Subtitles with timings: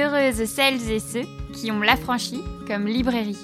[0.00, 3.36] Heureuses celles et ceux qui ont l'affranchi comme librairie.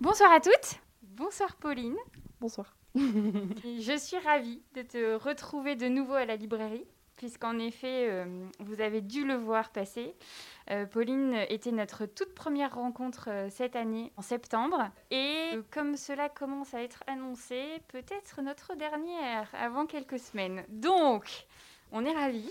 [0.00, 0.80] Bonsoir à toutes.
[1.02, 1.94] Bonsoir Pauline.
[2.40, 2.74] Bonsoir.
[2.96, 8.24] Je suis ravie de te retrouver de nouveau à la librairie, puisqu'en effet, euh,
[8.58, 10.16] vous avez dû le voir passer.
[10.70, 14.90] Euh, Pauline était notre toute première rencontre euh, cette année, en septembre.
[15.10, 20.64] Et euh, comme cela commence à être annoncé, peut-être notre dernière avant quelques semaines.
[20.68, 21.46] Donc,
[21.92, 22.50] on est ravis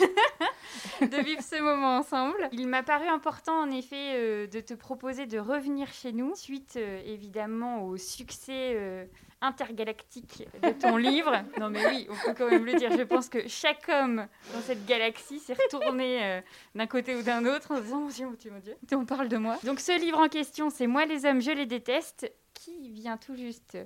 [1.00, 2.48] de vivre ce moment ensemble.
[2.52, 6.74] Il m'a paru important, en effet, euh, de te proposer de revenir chez nous, suite
[6.76, 9.04] euh, évidemment au succès euh,
[9.40, 11.44] intergalactique de ton livre.
[11.60, 12.90] Non, mais oui, on peut quand même le dire.
[12.96, 16.42] Je pense que chaque homme dans cette galaxie s'est retourné
[16.74, 19.04] d'un côté ou d'un autre en se disant Mon Dieu, mon Dieu, mon Dieu, on
[19.04, 19.58] parle de moi.
[19.64, 23.34] Donc, ce livre en question, c'est Moi les hommes, je les déteste, qui vient tout
[23.34, 23.76] juste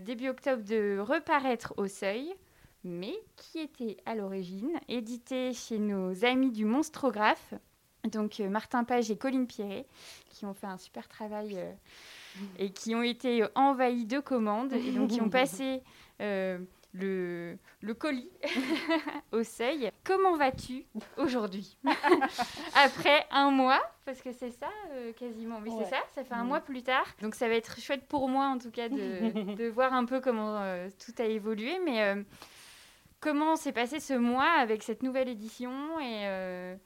[0.00, 2.34] début octobre de reparaître au seuil
[2.88, 7.54] mais qui était à l'origine édité chez nos amis du Monstrographe,
[8.10, 9.86] donc euh, Martin Page et Colline Pierret,
[10.30, 11.72] qui ont fait un super travail euh,
[12.58, 15.82] et qui ont été envahis de commandes et donc qui ont passé
[16.20, 16.58] euh,
[16.94, 18.30] le, le colis
[19.32, 19.90] au seuil.
[20.04, 20.86] Comment vas-tu
[21.18, 21.76] aujourd'hui
[22.74, 24.70] Après un mois, parce que c'est ça
[25.18, 25.70] quasiment, Ouais.
[25.84, 27.04] c'est ça, ça fait un mois plus tard.
[27.20, 30.20] Donc ça va être chouette pour moi en tout cas de, de voir un peu
[30.20, 30.62] comment
[31.04, 32.14] tout a évolué, mais
[33.20, 36.76] comment s'est passé ce mois avec cette nouvelle édition et, euh,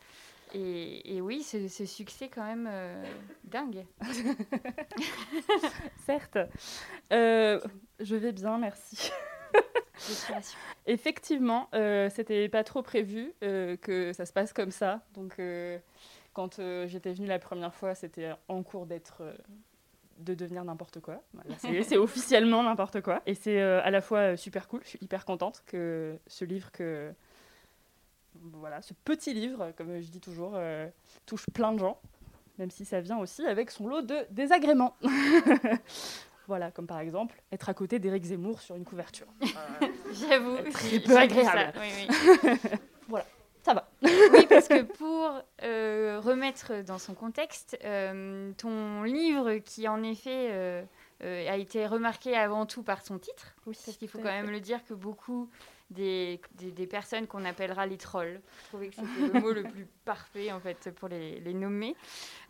[0.54, 3.04] et, et oui, ce, ce succès quand même euh,
[3.44, 3.84] dingue.
[6.06, 6.38] Certes.
[7.12, 7.60] Euh,
[8.00, 9.10] je vais bien, merci.
[10.86, 11.68] Effectivement,
[12.10, 15.02] c'était pas trop prévu que ça se passe comme ça.
[15.14, 15.40] Donc,
[16.32, 19.22] quand j'étais venue la première fois, c'était en cours d'être.
[20.22, 21.22] De devenir n'importe quoi.
[21.34, 23.22] Voilà, c'est officiellement n'importe quoi.
[23.26, 24.80] Et c'est euh, à la fois euh, super cool.
[24.84, 27.12] Je suis hyper contente que ce livre, que.
[28.54, 30.88] Voilà, ce petit livre, comme je dis toujours, euh,
[31.26, 32.00] touche plein de gens.
[32.58, 34.96] Même si ça vient aussi avec son lot de désagréments.
[36.46, 39.26] voilà, comme par exemple être à côté d'Éric Zemmour sur une couverture.
[40.12, 41.72] J'avoue, Très peu agréable.
[41.74, 42.08] ça, oui,
[43.10, 43.18] oui.
[43.62, 43.88] ça va.
[44.02, 44.10] Oui,
[44.52, 50.84] parce que pour euh, remettre dans son contexte, euh, ton livre qui en effet euh,
[51.20, 54.60] a été remarqué avant tout par son titre, Oui, parce qu'il faut quand même le
[54.60, 55.48] dire que beaucoup
[55.92, 59.62] des, des, des personnes qu'on appellera les trolls, je trouvais que c'était le mot le
[59.62, 61.94] plus parfait en fait pour les, les nommer,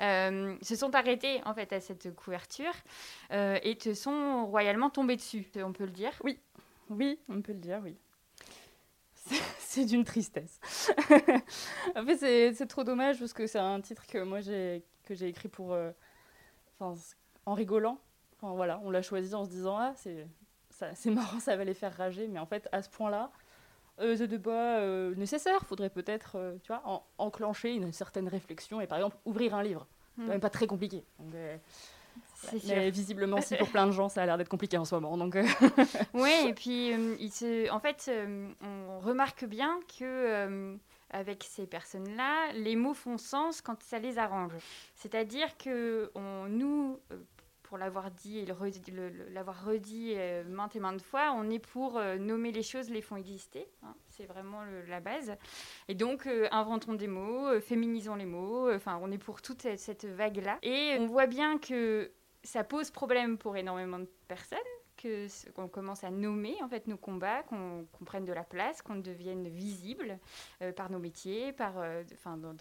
[0.00, 2.74] euh, se sont arrêtés en fait à cette couverture
[3.32, 6.12] euh, et te sont royalement tombés dessus, on peut le dire.
[6.22, 6.38] Oui,
[7.28, 7.96] on peut le dire, oui.
[9.72, 10.60] C'est- C'est d'une tristesse.
[11.96, 15.14] en fait, c'est c'est trop dommage parce que c'est un titre que moi j'ai que
[15.14, 15.90] j'ai écrit pour, euh,
[16.78, 17.00] enfin,
[17.46, 17.98] en rigolant.
[18.40, 20.26] Enfin, voilà, on l'a choisi en se disant ah c'est
[20.94, 23.30] c'est marrant, ça va les faire rager, mais en fait à ce point-là,
[24.00, 25.64] euh, c'est de pas euh, nécessaire.
[25.66, 29.62] Faudrait peut-être, euh, tu vois, en- enclencher une certaine réflexion et par exemple ouvrir un
[29.62, 29.86] livre.
[30.16, 30.26] C'est Mm.
[30.26, 31.04] quand même pas très compliqué.
[31.18, 31.60] Donc, C'est.
[32.68, 35.16] Mais visiblement, si pour plein de gens, ça a l'air d'être compliqué en ce moment.
[35.16, 35.44] Donc, euh,
[36.14, 37.70] Oui, et puis euh, il se...
[37.70, 40.74] en fait, euh, on remarque bien que euh,
[41.10, 44.52] avec ces personnes-là, les mots font sens quand ça les arrange.
[44.94, 46.98] C'est-à-dire que on, nous,
[47.62, 48.46] pour l'avoir dit et
[49.32, 53.00] l'avoir redit euh, maintes et maintes fois, on est pour euh, nommer les choses, les
[53.00, 53.66] font exister.
[53.82, 53.94] hein.
[54.10, 55.32] c'est vraiment le- la base.
[55.88, 58.70] Et donc, euh, inventons des mots, féminisons les mots.
[58.74, 60.58] Enfin, on est pour toute cette- cette vague-là.
[60.62, 62.10] Et on voit bien que
[62.44, 64.58] ça pose problème pour énormément de personnes
[64.96, 68.96] que qu'on commence à nommer en fait nos combats, qu'on prenne de la place, qu'on
[68.96, 70.18] devienne visible
[70.60, 72.54] euh, par nos métiers, par, euh, dans,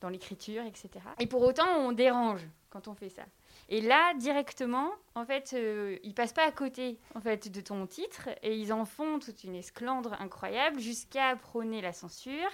[0.00, 0.90] dans, l'écriture, etc.
[1.18, 3.22] Et pour autant, on dérange quand on fait ça.
[3.68, 7.86] Et là, directement, en fait, euh, ils passent pas à côté en fait de ton
[7.86, 12.50] titre et ils en font toute une esclandre incroyable jusqu'à prôner la censure.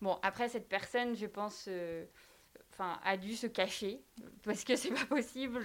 [0.00, 1.68] Bon, après cette personne, je pense.
[2.80, 3.98] Enfin, a dû se cacher
[4.44, 5.64] parce que c'est pas possible.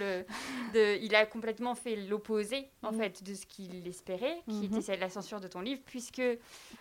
[0.74, 2.98] De, il a complètement fait l'opposé en Mhm.
[2.98, 4.64] fait de ce qu'il espérait, qui Mhm.
[4.64, 6.20] était celle de la censure de ton livre, puisque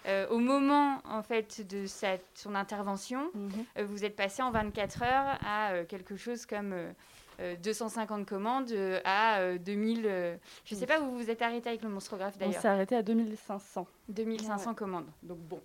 [0.08, 3.30] euh, au moment en fait de sa, son intervention,
[3.78, 6.92] euh, vous êtes passé en 24 heures à euh, quelque chose comme euh,
[7.40, 8.72] euh, 250 commandes
[9.06, 10.04] à euh, 2000.
[10.08, 10.36] euh,
[10.66, 10.88] je sais Oui.
[10.88, 12.60] pas où vous vous êtes arrêté avec le monstrographe on d'ailleurs.
[12.62, 13.86] s'est arrêté à 2500.
[14.10, 15.12] 2500 commandes.
[15.22, 15.62] Donc bon.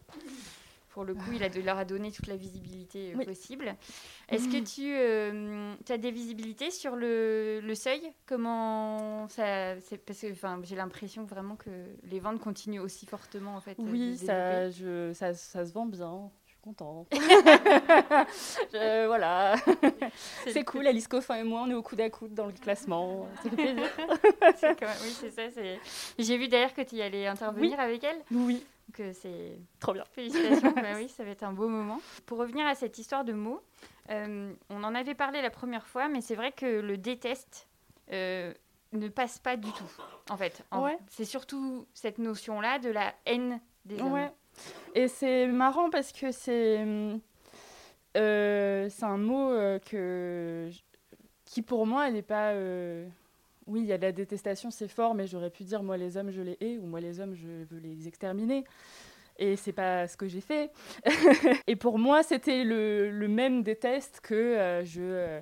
[0.99, 3.25] Pour le coup, il, a, il leur a donné toute la visibilité euh, Oui.
[3.25, 3.77] possible.
[4.29, 4.59] Est-ce que
[5.87, 8.03] tu as des visibilités sur le, le seuil?
[8.27, 11.71] Comment ça c'est parce que enfin j'ai l'impression vraiment que
[12.03, 13.79] les ventes continuent aussi fortement en fait.
[13.79, 16.33] euh, Oui, ça, je, ça, ça se vend bien.
[16.47, 17.07] Je suis contente.
[18.73, 19.55] Je- voilà.
[20.49, 23.29] C'est cool, Alice Coffin et moi, on est au coude à coude dans le classement.
[23.55, 23.85] Plaisir.
[24.57, 25.43] C'est quand même- oui, c'est ça.
[26.19, 28.17] J'ai vu d'ailleurs que tu y allais intervenir avec elle.
[28.33, 30.05] Oui, que c'est trop bien.
[30.13, 32.01] Félicitations, bah oui, ça va être un beau moment.
[32.27, 33.63] Pour revenir à cette histoire de mots,
[34.11, 37.69] euh, on en avait parlé la première fois, mais c'est vrai que le déteste
[38.13, 38.53] euh,
[38.93, 39.91] ne passe pas du tout,
[40.31, 40.65] en fait.
[41.09, 44.13] C'est surtout cette notion-là de la haine des hommes.
[44.13, 44.33] Ouais.
[44.95, 46.85] Et c'est marrant parce que c'est
[48.17, 49.51] euh, c'est un mot
[49.87, 50.71] que
[51.45, 52.53] qui pour moi n'est pas
[53.69, 56.17] oui, il y a de la détestation, c'est fort, mais j'aurais pu dire moi les
[56.17, 58.65] hommes je les hais ou moi les hommes je veux les exterminer.
[59.39, 60.73] Et c'est pas ce que j'ai fait.
[61.69, 65.41] et pour moi, c'était le, le, même déteste que euh, je, euh,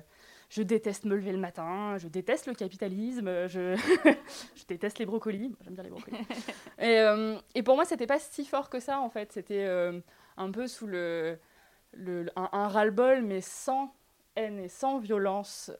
[0.49, 3.75] je déteste me lever le matin, je déteste le capitalisme, je,
[4.55, 5.55] je déteste les brocolis.
[5.63, 6.19] J'aime bien les brocolis.
[6.79, 9.31] et, euh, et, pour moi, c'était pas si fort que ça en fait.
[9.31, 11.39] C'était un peu sous le,
[11.93, 13.91] le un, un ras-le-bol, mais sans
[14.37, 15.71] haine et sans violence,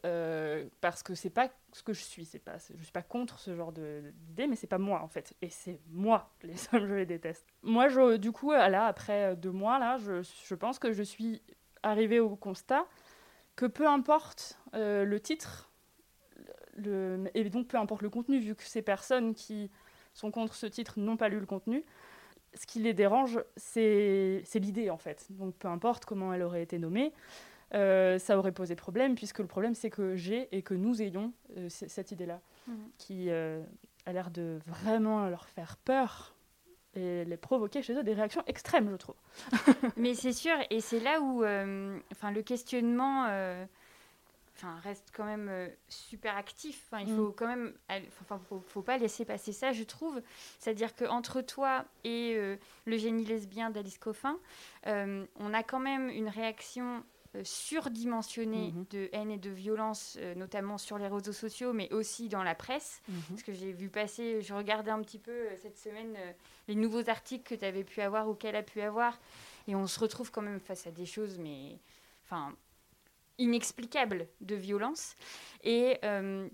[0.82, 2.26] parce que c'est pas ce que je suis.
[2.26, 5.36] C'est pas, je suis pas contre ce genre d'idée, mais c'est pas moi en fait.
[5.42, 7.46] Et c'est moi, les hommes, je les déteste.
[7.64, 11.42] Moi, je, du coup, là, après deux mois, là, je, je pense que je suis
[11.84, 12.86] arrivée au constat
[13.58, 15.70] que peu importe euh, le titre,
[16.78, 19.70] le, et donc peu importe le contenu, vu que ces personnes qui
[20.14, 21.84] sont contre ce titre n'ont pas lu le contenu,
[22.54, 25.28] ce qui les dérange, c'est l'idée en fait.
[25.32, 27.14] Donc peu importe comment elle aurait été nommée,
[27.74, 31.34] euh, ça aurait posé problème, puisque le problème, c'est que j'ai et que nous ayons
[31.58, 32.76] euh, cette idée-là, mhm.
[32.98, 33.62] qui euh,
[34.06, 36.34] a l'air de vraiment leur faire peur
[36.94, 39.16] et les provoquer chez eux des réactions extrêmes, je trouve.
[39.98, 41.44] Mais c'est sûr, et c'est là où
[42.12, 43.26] enfin, le questionnement
[44.56, 46.88] enfin, reste quand même super actif.
[46.88, 47.36] Enfin, il faut mm.
[47.36, 47.74] quand même,
[48.22, 50.22] enfin, faut, faut, pas laisser passer ça, je trouve.
[50.58, 54.40] C'est-à-dire que entre toi et le génie lesbien d'Alice Coffin,
[54.86, 57.04] on a quand même une réaction
[57.44, 58.86] surdimensionné mhm.
[58.90, 62.56] de haine et de violence, euh, notamment sur les réseaux sociaux, mais aussi dans la
[62.56, 63.02] presse.
[63.08, 63.22] Mhm.
[63.30, 66.16] Parce que j'ai vu passer, je regardais un petit peu euh, cette semaine
[66.68, 69.20] les nouveaux articles que tu avais pu avoir ou qu'elle a pu avoir,
[69.68, 71.80] et on se retrouve quand même face à des choses, mais
[72.26, 72.56] enfin
[73.38, 75.16] inexplicables de violence.
[75.64, 76.00] Et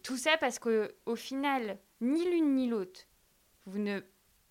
[0.03, 3.07] tout ça parce que au final, ni l'une ni l'autre,
[3.65, 4.01] vous ne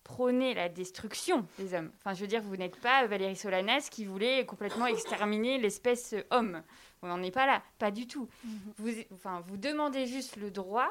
[0.03, 1.91] prôner la destruction des hommes.
[1.97, 6.61] Enfin, je veux dire, vous n'êtes pas Valérie Solanas qui voulait complètement exterminer l'espèce homme.
[7.01, 8.29] On n'en est pas là, pas du tout.
[8.43, 8.59] Mhm.
[8.77, 10.89] Vous, enfin, vous demandez juste le droit,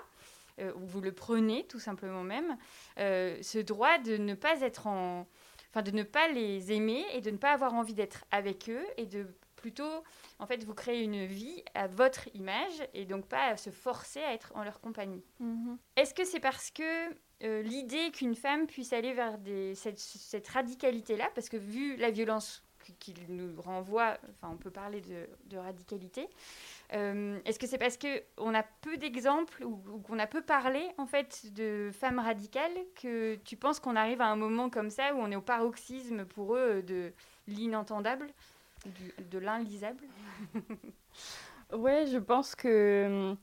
[0.59, 2.56] euh, ou vous le prenez tout simplement même,
[2.99, 5.26] euh, ce droit de ne pas être en...
[5.70, 8.85] Enfin, de ne pas les aimer et de ne pas avoir envie d'être avec eux
[8.99, 9.26] et de
[9.62, 10.03] plutôt,
[10.38, 14.20] en fait, vous créer une vie à votre image et donc pas à se forcer
[14.20, 15.23] à être en leur compagnie.
[15.41, 15.79] Mhm.
[15.97, 17.09] Est-ce que c'est parce que
[17.44, 22.64] euh, l'idée qu'une femme puisse aller vers des, cette, radicalité-là, parce que vu la violence
[22.99, 26.29] qu'il nous renvoie, enfin on peut parler de, radicalité,
[26.94, 31.06] euh, est-ce que c'est parce qu'on a peu d'exemples ou, qu'on a peu parlé en
[31.06, 35.19] fait de femmes radicales que tu penses qu'on arrive à un moment comme ça où
[35.19, 37.12] on est au paroxysme pour eux de
[37.47, 38.29] l'inentendable,
[39.31, 40.05] de l'inlisable
[41.73, 43.34] Ouais, je pense que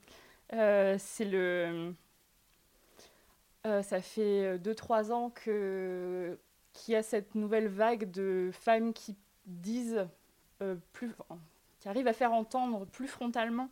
[0.53, 1.93] euh, c'est le
[3.65, 6.37] euh, ça fait 2-3 ans que,
[6.73, 10.07] qu'il y a cette nouvelle vague de femmes qui disent,
[10.61, 11.11] euh, plus,
[11.79, 13.69] qui arrivent à faire entendre plus frontalement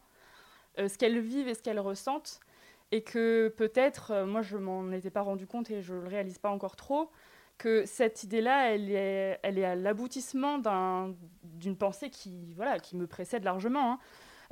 [0.78, 2.40] euh, ce qu'elles vivent et ce qu'elles ressentent.
[2.92, 6.50] Et que peut-être, moi je m'en étais pas rendu compte et je le réalise pas
[6.50, 7.12] encore trop,
[7.58, 12.96] que cette idée-là, elle est, elle est à l'aboutissement d'un, d'une pensée qui, voilà, qui
[12.96, 13.94] me précède largement.
[13.94, 14.00] Hein.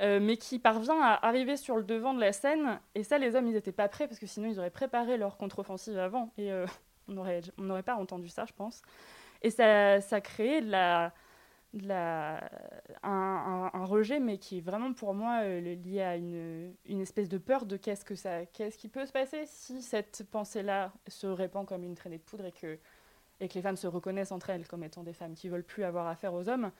[0.02, 2.80] Euh, mais qui parvient à arriver sur le devant de la scène.
[2.94, 5.38] Et ça, les hommes, ils n'étaient pas prêts parce que sinon, ils auraient préparé leur
[5.38, 6.32] contre-offensive avant.
[6.36, 6.66] Et euh,
[7.08, 8.82] on n'aurait pas entendu ça, je pense.
[9.42, 11.14] Et ça, ça crée de la,
[11.72, 12.40] la,
[13.02, 17.28] un, un, rejet, mais qui est vraiment pour moi euh, lié à une, une, espèce
[17.28, 21.26] de peur de qu'est-ce, que ça, qu'est-ce qui peut se passer si cette pensée-là se
[21.26, 22.78] répand comme une traînée de poudre et que,
[23.40, 25.84] et que les femmes se reconnaissent entre elles comme étant des femmes qui veulent plus
[25.84, 26.70] avoir affaire aux hommes.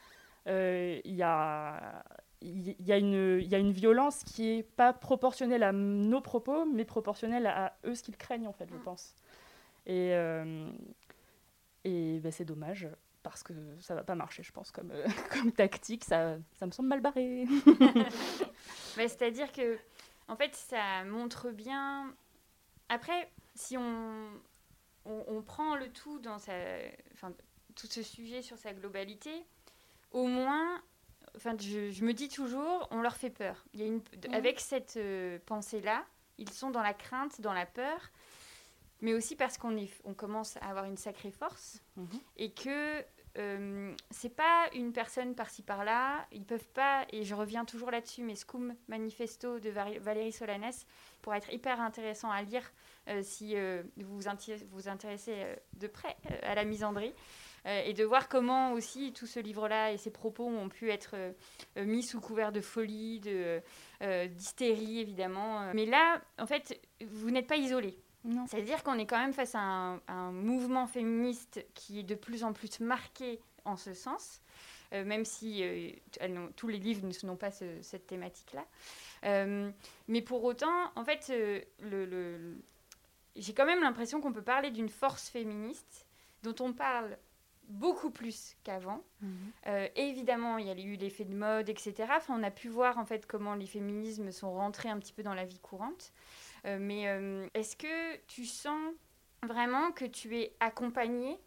[0.46, 2.04] Il y a
[2.42, 6.64] il y, a une, y a une violence qui est pas proportionnelle à nos propos,
[6.66, 8.82] mais proportionnelle à eux ce qu'ils craignent, en fait, je mm.
[8.82, 9.14] pense.
[9.86, 10.70] Et, euh,
[11.84, 12.88] et ben, c'est dommage,
[13.22, 16.04] parce que ça va pas marcher, je pense, comme, euh, comme tactique.
[16.04, 17.46] Ça, ça me semble mal barré.
[18.96, 19.78] C'est-à-dire que,
[20.28, 22.14] en fait, ça montre bien.
[22.88, 24.28] Après, si on,
[25.06, 26.52] on, on prend le tout dans sa.
[27.14, 27.32] Enfin,
[27.74, 29.44] tout ce sujet sur sa globalité,
[30.10, 30.82] au moins
[31.36, 33.64] enfin, je, me dis toujours, on leur fait peur.
[33.72, 36.04] Il y a une, Avec cette euh, pensée-là,
[36.38, 38.10] ils sont dans la crainte, dans la peur,
[39.00, 42.08] mais aussi parce qu'on on commence à avoir une sacrée force mhm.
[42.36, 43.04] et que
[43.38, 46.26] euh, c'est pas une personne par-ci par-là.
[46.32, 50.72] Ils peuvent pas, et je reviens toujours là-dessus, mais Scum Manifesto de Valérie Solanes
[51.22, 52.62] pourrait être hyper intéressant à lire
[53.08, 53.54] euh, si
[53.96, 54.20] vous
[54.70, 57.12] vous intéressez de près à la misandrie.
[57.64, 61.16] et de voir comment aussi tout ce livre-là et ses propos ont pu être
[61.76, 63.20] mis sous couvert de folie,
[64.00, 65.72] d'hystérie évidemment.
[65.74, 67.98] Mais là, en fait, vous n'êtes pas isolé.
[68.48, 72.52] C'est-à-dire qu'on est quand même face à un, mouvement féministe qui est de plus en
[72.52, 74.40] plus marqué en ce sens,
[74.92, 78.64] euh, même si euh, tous les livres n'ont pas cette thématique-là.
[79.24, 79.70] Euh,
[80.08, 81.32] mais pour autant, en fait,
[81.80, 82.56] le,
[83.34, 86.06] j'ai quand même l'impression qu'on peut parler d'une force féministe
[86.42, 87.16] dont on parle
[87.68, 89.02] beaucoup plus qu'avant.
[89.20, 89.88] Mhm.
[89.96, 91.94] évidemment, il y a eu l'effet de mode, etc.
[92.16, 95.24] Enfin, on a pu voir en fait comment les féminismes sont rentrés un petit peu
[95.24, 96.12] dans la vie courante.
[96.64, 98.92] Euh, mais euh, est-ce que tu sens
[99.42, 101.38] vraiment que tu es accompagnée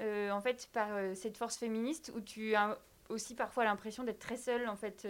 [0.00, 4.36] euh, en fait par cette force féministe ou tu as aussi parfois l'impression d'être très
[4.36, 5.08] seule en fait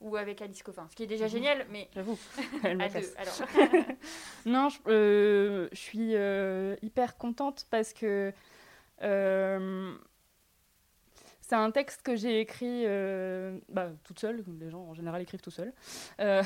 [0.00, 1.30] ou avec Alice Coffin, ce qui est déjà mhm.
[1.30, 2.18] génial, mais j'avoue,
[2.64, 2.84] elle me
[4.46, 6.12] non, je, je suis
[6.86, 8.32] hyper contente parce que
[11.46, 15.40] c'est un texte que j'ai écrit euh, bah, toute seule, les gens en général écrivent
[15.40, 15.72] tout seuls,
[16.20, 16.42] euh,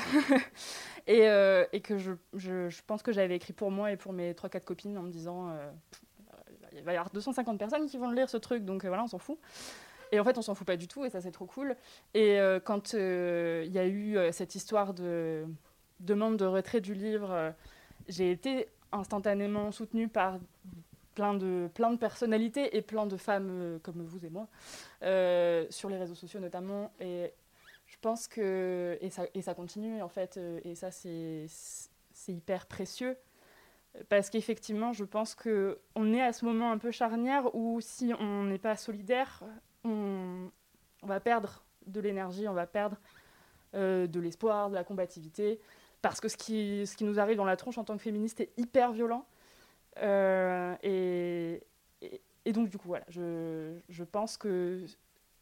[1.07, 4.33] et, euh, et, que je, je, pense que j'avais écrit pour moi et pour mes
[4.33, 5.51] 3-4 copines en me disant
[6.73, 9.17] il va y avoir 250 personnes qui vont lire ce truc, donc voilà, on s'en
[9.17, 9.39] fout.
[10.11, 11.75] Et en fait, on s'en fout pas du tout, et ça c'est trop cool.
[12.13, 15.45] Et quand il y a eu cette histoire de
[15.99, 17.53] demande de retrait du livre,
[18.07, 20.37] j'ai été instantanément soutenue par
[21.15, 24.47] plein de, plein de personnalités et plein de femmes euh, comme vous et moi,
[25.03, 26.91] euh, sur les réseaux sociaux notamment.
[26.99, 27.33] Et
[27.87, 28.97] je pense que.
[29.01, 30.37] Et ça, et ça continue, en fait.
[30.37, 31.47] Euh, et ça, c'est
[32.27, 33.17] hyper précieux.
[34.07, 38.43] Parce qu'effectivement, je pense qu'on est à ce moment un peu charnière où si on
[38.45, 39.43] n'est pas solidaire,
[39.83, 40.49] on,
[41.03, 42.95] va perdre de l'énergie, on va perdre
[43.73, 45.59] de l'espoir, de la combativité.
[46.01, 48.39] Parce que ce qui, ce qui nous arrive dans la tronche en tant que féministe
[48.39, 49.25] est hyper violent.
[49.97, 51.63] Euh, et,
[52.45, 54.85] et, donc, du coup, voilà, je, je pense que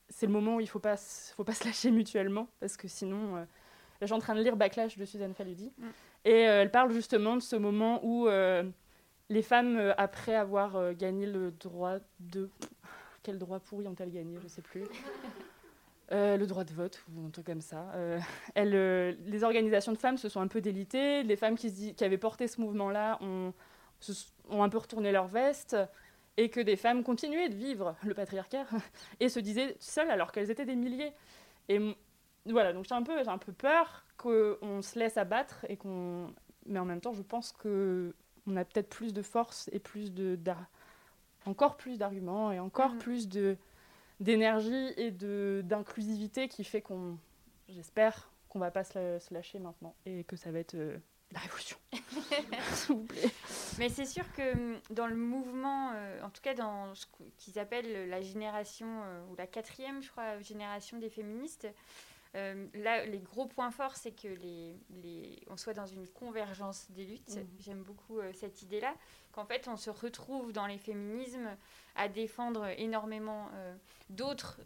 [0.10, 2.88] c'est le moment où il ne faut pas, faut pas se lâcher mutuellement, parce que
[2.88, 3.48] sinon, euh, là,
[4.02, 5.88] je suis en train de lire Backlash de Suzanne Faludi, mm.
[6.26, 8.28] et euh, elle parle justement de ce moment où
[9.32, 12.50] les femmes, après avoir gagné le droit de...
[13.22, 14.84] Quel droit pourri ont-elles gagné Je ne sais plus.
[16.12, 17.92] le droit de vote ou un truc comme ça.
[18.56, 21.22] elles, les organisations de femmes se sont un peu délitées.
[21.22, 23.54] Les femmes qui, qui avaient porté ce mouvement-là ont,
[24.50, 25.76] ont un peu retourné leur veste
[26.38, 28.66] et que des femmes continuaient de vivre le patriarcat
[29.20, 31.14] et se disaient seules alors qu'elles étaient des milliers.
[31.68, 31.80] Et
[32.46, 36.34] voilà, donc j'ai un peu, j'ai un peu peur qu'on se laisse abattre et qu'on,
[36.66, 38.14] mais en même temps, je pense que
[38.48, 40.38] on a peut-être plus de force et plus de,
[41.46, 42.98] encore plus d'arguments et encore mm.
[43.00, 43.58] plus de
[44.20, 47.18] d'énergie et de d'inclusivité qui fait qu'on,
[47.70, 50.98] j'espère, qu'on va pas se, lâcher maintenant et que ça va être euh,
[51.32, 51.78] la révolution.
[52.74, 53.30] S'il vous plaît.
[53.78, 57.06] Mais c'est sûr que hum, dans le mouvement, euh, en tout cas dans ce
[57.38, 61.68] qu'ils appellent la génération, euh, ou la quatrième, je crois, génération des féministes,
[62.36, 66.90] euh, là, les gros points forts, c'est que les, les, on soit dans une convergence
[66.92, 67.38] des luttes.
[67.38, 67.60] Mmh.
[67.60, 68.94] J'aime beaucoup cette idée-là,
[69.32, 71.50] qu'en fait, on se retrouve dans les féminismes
[71.96, 73.50] à défendre énormément
[74.12, 74.60] d'autres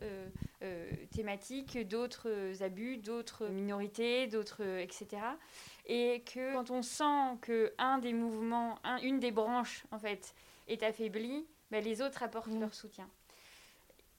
[1.11, 5.21] thématiques, d'autres abus, d'autres minorités, d'autres, etc
[5.85, 10.33] et que quand on sent que un des mouvements, une des branches en fait
[10.67, 12.61] est affaiblie, ben, les autres apportent mm.
[12.61, 13.09] leur soutien.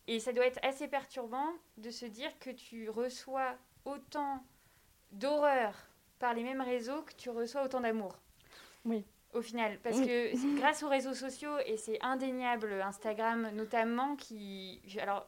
[0.06, 3.56] Et ça doit être assez perturbant de se dire que tu reçois
[3.86, 4.44] autant
[5.12, 5.74] d'horreur
[6.18, 8.18] par les mêmes réseaux que tu reçois autant d'amour.
[8.84, 9.04] Oui.
[9.32, 14.80] Au final, parce que grâce aux réseaux sociaux, et c'est indéniable, Instagram notamment, qui...
[15.00, 15.26] Alors,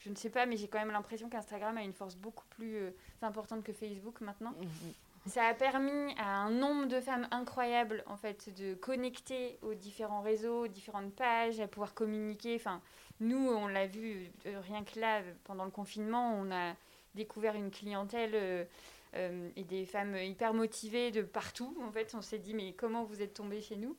[0.00, 2.74] je, ne sais pas, mais j'ai quand même l'impression qu'Instagram a une force beaucoup plus
[2.76, 2.90] euh,
[3.22, 4.52] importante que Facebook maintenant.
[4.52, 9.74] Mm-hmm ça a permis à un nombre de femmes incroyables en fait de connecter aux
[9.74, 12.56] différents réseaux, aux différentes pages, à pouvoir communiquer.
[12.56, 12.80] Enfin,
[13.20, 16.74] nous, on l'a vu euh, rien que là pendant le confinement, on a
[17.14, 18.64] découvert une clientèle euh,
[19.14, 21.76] euh, et des femmes hyper motivées de partout.
[21.86, 23.96] En fait, on s'est dit mais comment vous êtes tombés chez nous?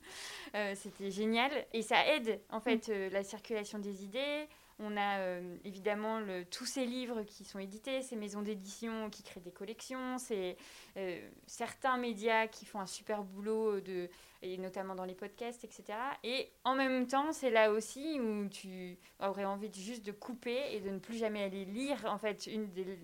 [0.76, 4.48] C'était génial et ça aide en fait la circulation des idées,
[4.82, 9.40] on a euh, évidemment tous ces livres qui sont édités, ces maisons d'édition qui créent
[9.40, 10.58] des collections, c'est
[10.98, 14.10] euh, certains médias qui font un super boulot, de,
[14.42, 15.98] et notamment dans les podcasts, etc.
[16.24, 20.80] Et en même temps, c'est là aussi où tu aurais envie juste de couper et
[20.80, 22.98] de ne plus jamais aller lire en fait une des,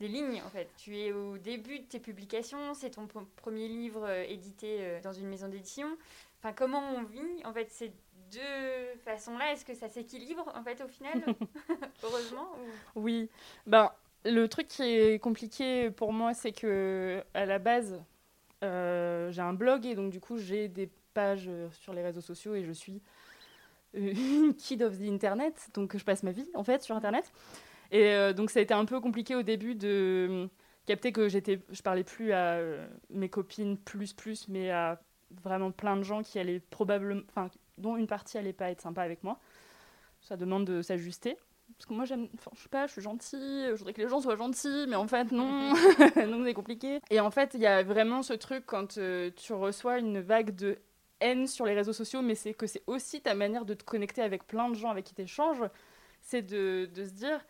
[0.00, 0.42] lignes.
[0.44, 5.00] En fait, tu es au début de tes publications, c'est ton premier livre euh, édité
[5.02, 5.96] dans une maison d'édition.
[6.38, 7.70] Enfin, comment on vit En fait,
[8.32, 11.22] deux façons-là, est-ce que ça s'équilibre en fait au final
[12.02, 12.48] Heureusement
[12.94, 13.28] Oui.
[13.66, 13.90] Ben,
[14.24, 18.02] le truc qui est compliqué pour moi, c'est que à la base,
[18.64, 22.54] euh, j'ai un blog et donc du coup, j'ai des pages sur les réseaux sociaux
[22.54, 23.02] et je suis
[23.94, 27.30] une kid of the internet, donc je passe ma vie en fait sur internet.
[27.90, 30.48] Et euh, donc ça a été un peu compliqué au début de
[30.86, 35.00] capter que j'étais, je parlais plus à euh, mes copines plus plus, mais à
[35.42, 39.02] vraiment plein de gens qui allaient probablement, enfin, dont une partie allait pas être sympa
[39.02, 39.38] avec moi.
[40.20, 41.36] Ça demande de s'ajuster.
[41.78, 44.08] Parce que moi, j'aime, enfin, je sais pas, je suis gentille, je voudrais que les
[44.08, 45.72] gens soient gentils, mais en fait, non,
[46.16, 47.00] non, c'est compliqué.
[47.10, 50.54] Et en fait, il y a vraiment ce truc quand euh, tu reçois une vague
[50.54, 50.78] de
[51.20, 54.22] haine sur les réseaux sociaux, mais c'est que c'est aussi ta manière de te connecter
[54.22, 55.62] avec plein de gens avec qui tu échanges,
[56.20, 57.40] c'est de, se dire,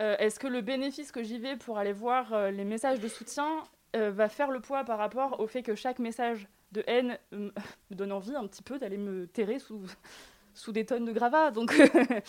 [0.00, 3.08] euh, est-ce que le bénéfice que j'y vais pour aller voir euh, les messages de
[3.08, 3.62] soutien
[3.94, 7.52] va faire le poids par rapport au fait que chaque message de haine me
[7.90, 9.82] donne envie un petit peu d'aller me terrer sous,
[10.54, 11.50] sous des tonnes de gravats.
[11.50, 11.74] Donc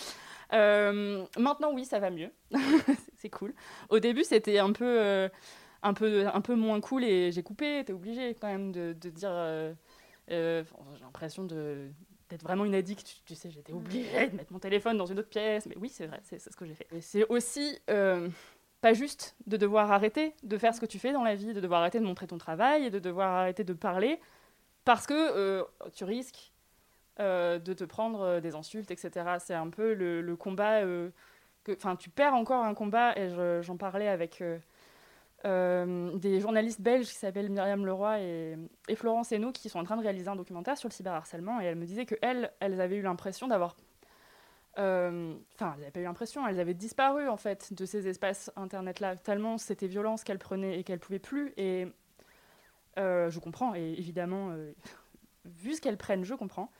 [0.53, 2.31] euh, maintenant, oui, ça va mieux.
[3.17, 3.53] c'est cool.
[3.89, 5.29] Au début, c'était un peu, euh,
[5.83, 7.83] un, peu, un peu moins cool et j'ai coupé.
[7.85, 9.31] T'es obligé quand même de, dire.
[9.31, 9.73] Euh,
[10.27, 10.63] j'ai
[11.01, 15.17] l'impression d'être vraiment une addict, tu, sais, j'étais obligée de mettre mon téléphone dans une
[15.17, 16.87] autre pièce, mais oui, c'est vrai, c'est ce que j'ai fait.
[17.01, 17.79] C'est aussi
[18.81, 21.59] pas juste de devoir arrêter de faire ce que tu fais dans la vie, de
[21.59, 24.19] devoir arrêter de montrer ton travail et de devoir arrêter de parler
[24.85, 26.51] parce que euh, tu risques
[27.19, 29.37] euh, de te prendre euh, des insultes, etc.
[29.39, 30.81] C'est un peu le, combat
[31.69, 33.29] enfin, tu perds encore un combat et
[33.61, 34.41] j'en parlais avec
[35.43, 38.57] des journalistes belges qui s'appellent Myriam Leroy et,
[38.87, 41.65] et Florence Hainaut qui sont en train de réaliser un documentaire sur le cyberharcèlement et
[41.65, 43.75] elles me disaient que elles, avaient eu l'impression d'avoir
[44.79, 49.17] enfin, elles n'avaient pas eu l'impression, elles avaient disparu en fait de ces espaces internet-là,
[49.17, 51.53] tellement c'était violent ce qu'elles prenaient et qu'elles pouvaient plus.
[51.57, 51.87] Et
[52.97, 54.71] euh, je comprends, et évidemment, euh,
[55.45, 56.71] vu ce qu'elles prennent, je comprends.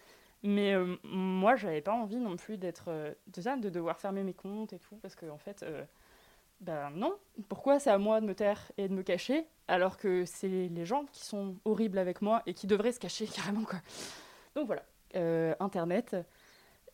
[0.42, 4.80] Mais moi, j'avais pas envie non plus d'être déjà de devoir fermer mes comptes et
[4.80, 5.66] tout, parce que en fait,
[6.62, 7.14] ben non.
[7.50, 10.86] Pourquoi c'est à moi de me taire et de me cacher, alors que c'est les
[10.86, 13.80] gens qui sont horribles avec moi et qui devraient se cacher carrément quoi.
[14.56, 14.86] Donc voilà,
[15.60, 16.16] Internet.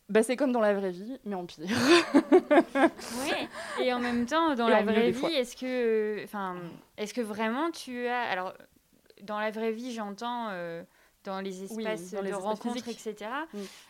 [0.08, 1.66] Bah, c'est comme dans la vraie vie, mais en pire.
[2.14, 3.32] oui,
[3.82, 6.56] et en même temps, dans la vraie vie, est-ce que, enfin,
[6.96, 8.54] est-ce que vraiment tu as, alors,
[9.22, 10.84] dans la vraie vie, j'entends euh,
[11.24, 13.16] dans les espaces de rencontres, etc.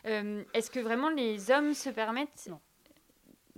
[0.07, 2.61] Euh, est-ce que vraiment les hommes se permettent Non.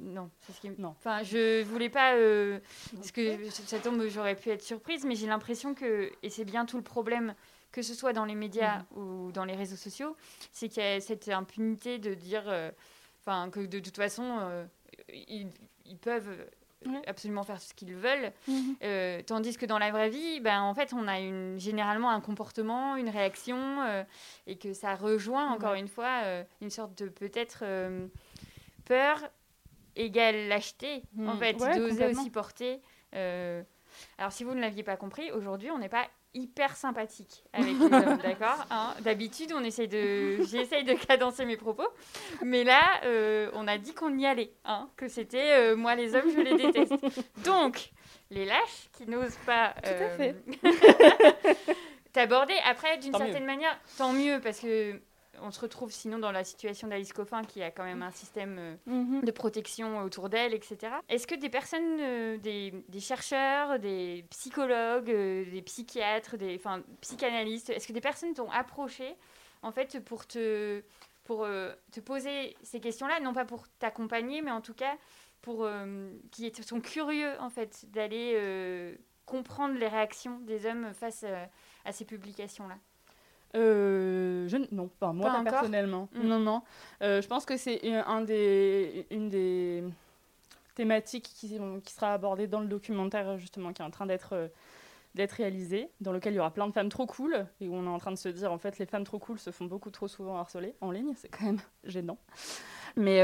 [0.00, 0.70] Non, c'est ce qui.
[0.78, 0.94] Non.
[0.98, 2.14] Enfin, je voulais pas.
[2.14, 2.60] Euh,
[2.94, 6.66] parce que ça tombe, j'aurais pu être surprise, mais j'ai l'impression que, et c'est bien
[6.66, 7.34] tout le problème
[7.72, 9.02] que ce soit dans les médias mhm.
[9.02, 10.16] ou dans les réseaux sociaux,
[10.52, 12.70] c'est qu'il y a cette impunité de dire euh,
[13.52, 14.64] que de toute façon, euh,
[15.10, 15.50] ils,
[16.00, 16.46] peuvent
[17.06, 18.32] absolument faire ce qu'ils veulent.
[18.46, 18.76] Mhm.
[18.82, 22.20] Euh, tandis que dans la vraie vie, ben, en fait, on a une, généralement un
[22.20, 24.06] comportement, une réaction,
[24.46, 26.22] et que ça rejoint, encore une fois,
[26.62, 27.64] une sorte de peut-être
[28.86, 29.20] peur
[29.94, 31.38] égale lâcheté, en mhm.
[31.38, 32.80] fait, d'oser aussi porter.
[33.12, 37.84] alors, si vous ne l'aviez pas compris, aujourd'hui, on n'est pas hyper sympathique avec les
[37.84, 41.86] hommes, d'accord hein D'habitude, on essaye de, j'essaye de cadencer mes propos,
[42.42, 46.14] mais là, euh, on a dit qu'on y allait, hein que c'était euh, moi les
[46.14, 46.94] hommes, je les déteste.
[47.44, 47.90] Donc,
[48.30, 50.32] les lâches qui n'osent pas euh,
[52.12, 52.54] t'aborder.
[52.64, 55.00] Après, d'une certaine manière, tant mieux parce que
[55.42, 58.56] on se retrouve sinon dans la situation d'Alice Coffin qui a quand même un système
[58.58, 59.22] euh, mhm.
[59.22, 60.92] de protection autour d'elle, etc.
[61.08, 67.70] Est-ce que des personnes, euh, des, chercheurs, des psychologues, euh, des psychiatres, des enfin, psychanalystes,
[67.70, 69.16] est-ce que des personnes t'ont approché
[69.62, 70.82] en fait pour te,
[71.24, 71.46] pour,
[71.92, 74.96] te poser ces questions-là, non pas pour t'accompagner, mais en tout cas
[75.42, 75.68] pour
[76.30, 78.96] qui sont curieux en fait d'aller
[79.26, 81.24] comprendre les réactions des hommes face
[81.84, 82.78] à ces publications-là?
[83.56, 86.08] Euh, je, non, pas moi pas personnellement.
[86.12, 86.26] Mm.
[86.26, 86.62] Non, non.
[87.02, 89.84] Euh, je pense que c'est un des, une des
[90.74, 94.48] thématiques qui, qui, sera abordée dans le documentaire justement qui est en train d'être euh,
[95.14, 97.86] d'être réalisé, dans lequel il y aura plein de femmes trop cool, et où on
[97.86, 99.90] est en train de se dire en fait les femmes trop cool se font beaucoup
[99.90, 102.18] trop souvent harceler en ligne, c'est quand même gênant.
[102.94, 103.18] Mais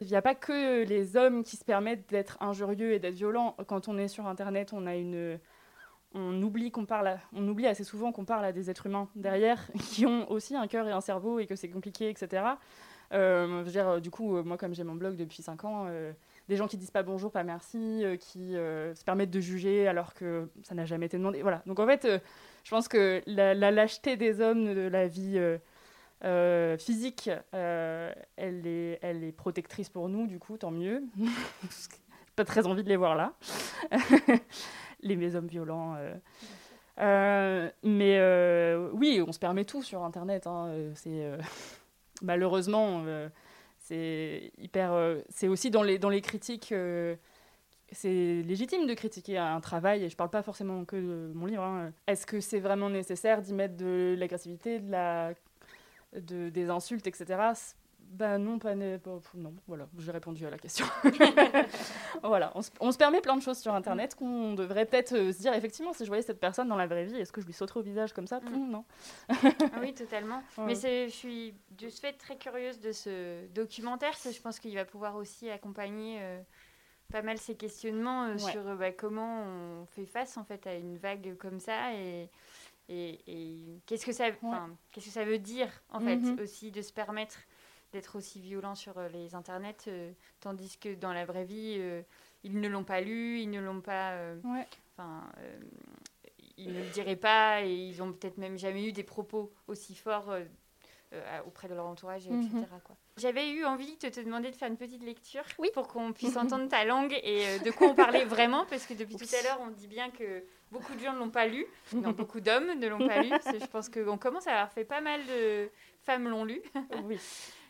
[0.00, 3.56] il n'y a pas que les hommes qui se permettent d'être injurieux et d'être violents.
[3.66, 5.38] Quand on est sur Internet, on a une
[6.14, 10.66] on oublie assez souvent qu'on parle à des êtres humains derrière qui ont aussi un
[10.66, 12.42] cœur et un cerveau et que c'est compliqué, etc.
[13.12, 16.12] Euh, du coup, euh, moi, comme j'ai mon blog depuis 5 ans, euh,
[16.48, 20.48] des gens qui disent pas bonjour, pas merci, qui se permettent de juger alors que
[20.62, 21.42] ça n'a jamais été demandé.
[21.42, 21.62] Voilà.
[21.66, 22.08] Donc en fait,
[22.64, 25.38] je pense que la, lâcheté des hommes de la vie
[26.78, 31.02] physique, elle, est, elle est protectrice pour nous, du coup, tant mieux.
[32.36, 33.34] pas très envie de les voir là.
[35.00, 35.94] les hommes violents.
[35.96, 36.14] Euh.
[37.00, 40.46] Euh, mais euh, oui, on se permet tout sur Internet.
[40.46, 41.30] Hein, c'est
[42.22, 43.04] malheureusement,
[43.78, 45.18] c'est hyper.
[45.28, 46.74] c'est aussi dans les, dans les critiques
[47.92, 51.62] c'est légitime de critiquer un travail, et je parle pas forcément que de mon livre.
[51.62, 51.92] Hein.
[52.06, 55.32] Est-ce que c'est vraiment nécessaire d'y mettre de l'agressivité, de la,
[56.14, 57.52] de, des insultes, etc.
[58.10, 60.86] Ben non, pas, non, voilà, j'ai répondu à la question.
[62.22, 65.52] voilà, on se, permet plein de choses sur Internet qu'on devrait peut-être euh, se dire,
[65.54, 67.80] effectivement, si je voyais cette personne dans la vraie vie, est-ce que je lui sauterais
[67.80, 68.40] au visage comme ça?
[68.40, 68.70] Mm.
[68.70, 68.84] Non.
[69.28, 70.42] Ah oui, totalement.
[70.58, 74.84] Mais je suis de ce fait très curieuse de ce documentaire, je pense qu'il va
[74.84, 76.18] pouvoir aussi accompagner...
[76.20, 76.40] Euh,
[77.10, 80.74] pas mal ces questionnements euh, sur euh, bah, comment on fait face en fait à
[80.74, 82.28] une vague comme ça et,
[82.88, 86.40] et, qu'est-ce que ça qu'est-ce que ça veut dire en fait mhm.
[86.40, 87.38] aussi de se permettre
[87.92, 89.88] d'être aussi violent sur euh, les internets
[90.40, 91.80] tandis que dans la vraie vie
[92.44, 94.16] ils ne l'ont pas lu ils ne l'ont pas
[94.92, 95.28] enfin
[96.56, 99.94] ils ne le diraient pas et ils ont peut-être même jamais eu des propos aussi
[99.94, 100.34] forts
[101.14, 102.36] euh, auprès de leur entourage, etc.
[102.50, 102.66] Mhm.
[103.16, 105.70] J'avais eu envie de te demander de faire une petite lecture oui.
[105.72, 108.92] pour qu'on puisse entendre ta langue et euh, de quoi on parlait vraiment, parce que
[108.92, 111.64] depuis tout à l'heure, on dit bien que beaucoup de gens ne l'ont pas lu,
[111.94, 113.30] non, beaucoup d'hommes ne l'ont pas lu.
[113.30, 115.70] je pense qu'on commence à avoir fait pas mal de
[116.02, 116.60] femmes l'ont lu.
[117.04, 117.18] oui.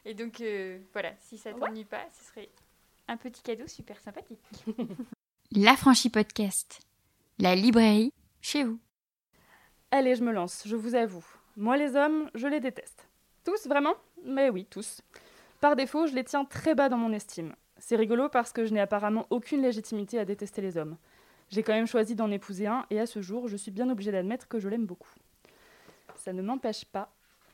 [0.09, 2.49] Et donc, euh, voilà, si ça t'ennuie pas, ce serait
[3.09, 4.41] un petit cadeau super sympathique.
[5.53, 6.81] La Franchie Podcast,
[7.39, 8.79] la librairie chez vous.
[9.91, 11.25] Allez, je me lance, je vous avoue.
[11.59, 13.07] Moi, les hommes, je les déteste.
[13.45, 13.95] Tous, vraiment?
[14.25, 15.03] Mais oui, tous.
[15.61, 17.55] Par défaut, je les tiens très bas dans mon estime.
[17.77, 20.97] C'est rigolo parce que je n'ai apparemment aucune légitimité à détester les hommes.
[21.51, 24.13] J'ai quand même choisi d'en épouser un, et à ce jour, je suis bien obligée
[24.13, 25.13] d'admettre que je l'aime beaucoup.
[26.15, 27.11] Ça ne m'empêche pas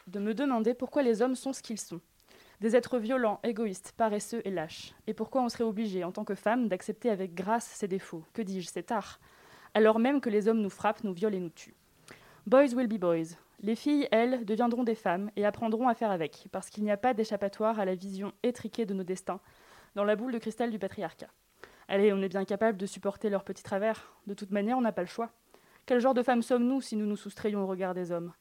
[0.07, 2.01] de me demander pourquoi les hommes sont ce qu'ils sont.
[2.61, 4.95] Des êtres violents, égoïstes, paresseux et lâches.
[5.07, 8.43] Et pourquoi on serait obligé, en tant que femme, d'accepter avec grâce ses défauts, que
[8.43, 9.21] dis-je, c'est tard,
[9.75, 11.75] alors même que les hommes nous frappent, nous violent et nous tuent.
[12.47, 13.37] Boys will be boys.
[13.61, 16.97] Les filles, elles, deviendront des femmes et apprendront à faire avec, parce qu'il n'y a
[16.97, 19.41] pas d'échappatoire à la vision étriquée de nos destins,
[19.95, 21.29] dans la boule de cristal du patriarcat.
[21.89, 24.15] Allez, on est bien capable de supporter leurs petits travers.
[24.27, 25.31] De toute manière, on n'a pas le choix.
[25.87, 28.33] Quel genre de femmes sommes-nous si nous nous soustrayons au regard des hommes?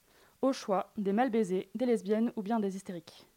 [0.42, 3.28] Au choix, des mal baisées, des lesbiennes ou bien des hystériques.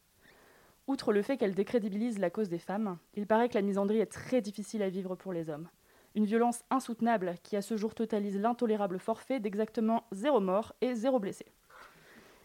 [0.87, 4.07] Outre le fait qu'elle décrédibilise la cause des femmes, il paraît que la misandrie est
[4.12, 5.68] très difficile à vivre pour les hommes.
[6.14, 11.18] Une violence insoutenable qui à ce jour totalise l'intolérable forfait d'exactement zéro mort et zéro
[11.18, 11.46] blessé.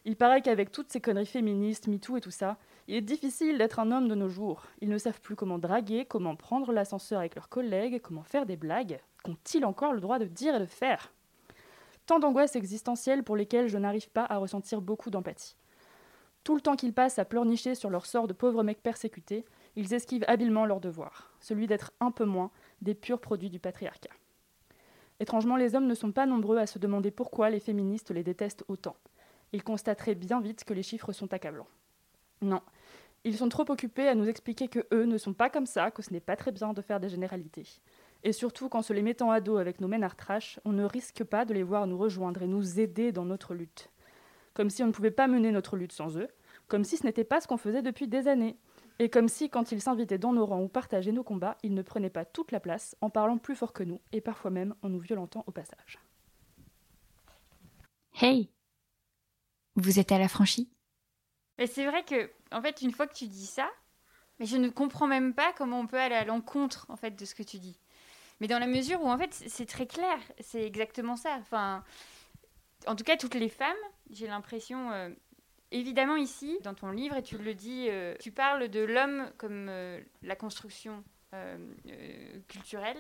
[0.04, 3.80] Il paraît qu'avec toutes ces conneries féministes, MeToo et tout ça, il est difficile d'être
[3.80, 4.64] un homme de nos jours.
[4.82, 8.58] Ils ne savent plus comment draguer, comment prendre l'ascenseur avec leurs collègues, comment faire des
[8.58, 9.00] blagues.
[9.24, 11.14] Qu'ont-ils encore le droit de dire et de faire?
[12.08, 15.56] Tant d'angoisses existentielles pour lesquelles je n'arrive pas à ressentir beaucoup d'empathie.
[16.44, 19.94] Tout le temps qu'ils passent à pleurnicher sur leur sort de pauvres mecs persécutés, ils
[19.94, 22.52] esquivent habilement leur devoir, celui d'être un peu moins
[22.82, 24.10] des purs produits du patriarcat.
[25.20, 28.66] Étrangement, les hommes ne sont pas nombreux à se demander pourquoi les féministes les détestent
[28.68, 28.96] autant
[29.54, 31.68] ils constateraient bien vite que les chiffres sont accablants.
[32.42, 32.62] Non,
[33.24, 36.02] ils sont trop occupés à nous expliquer que eux ne sont pas comme ça, que
[36.02, 37.68] ce n'est pas très bien de faire des généralités.
[38.24, 41.24] Et surtout qu'en se les mettant à dos avec nos ménards trash, on ne risque
[41.24, 43.90] pas de les voir nous rejoindre et nous aider dans notre lutte.
[44.54, 46.28] Comme si on ne pouvait pas mener notre lutte sans eux,
[46.68, 48.58] comme si ce n'était pas ce qu'on faisait depuis des années,
[49.00, 51.82] et comme si, quand ils s'invitaient dans nos rangs ou partageaient nos combats, ils ne
[51.82, 54.90] prenaient pas toute la place en parlant plus fort que nous, et parfois même en
[54.90, 56.00] nous violentant au passage.
[58.22, 58.50] Hey
[59.76, 60.70] vous êtes à la franchie?
[61.58, 63.70] Mais c'est vrai que, en fait, une fois que tu dis ça,
[64.40, 67.26] mais je ne comprends même pas comment on peut aller à l'encontre, en fait, de
[67.26, 67.80] ce que tu dis.
[68.40, 71.38] Mais dans la mesure où, en fait, c'est très clair, c'est exactement ça.
[71.40, 71.84] Enfin,
[72.88, 73.76] en tout cas, toutes les femmes,
[74.10, 75.10] j'ai l'impression, euh,
[75.72, 79.68] évidemment ici, dans ton livre, et tu le dis, euh, tu parles de l'homme comme
[79.70, 81.04] euh, la construction
[82.50, 82.98] culturelle,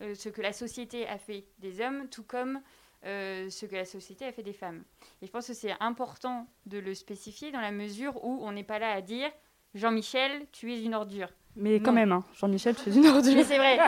[0.00, 0.14] mhm.
[0.14, 2.62] ce que la société a fait des hommes, tout comme
[3.02, 4.82] ce que la société a fait des femmes.
[5.20, 8.64] Et je pense que c'est important de le spécifier dans la mesure où on n'est
[8.64, 9.30] pas là à dire
[9.74, 11.28] Jean-Michel, tu es une ordure.
[11.56, 12.24] Mais quand même, hein.
[12.38, 13.34] Jean-Michel, tu es une ordure.
[13.34, 13.78] Mais c'est vrai.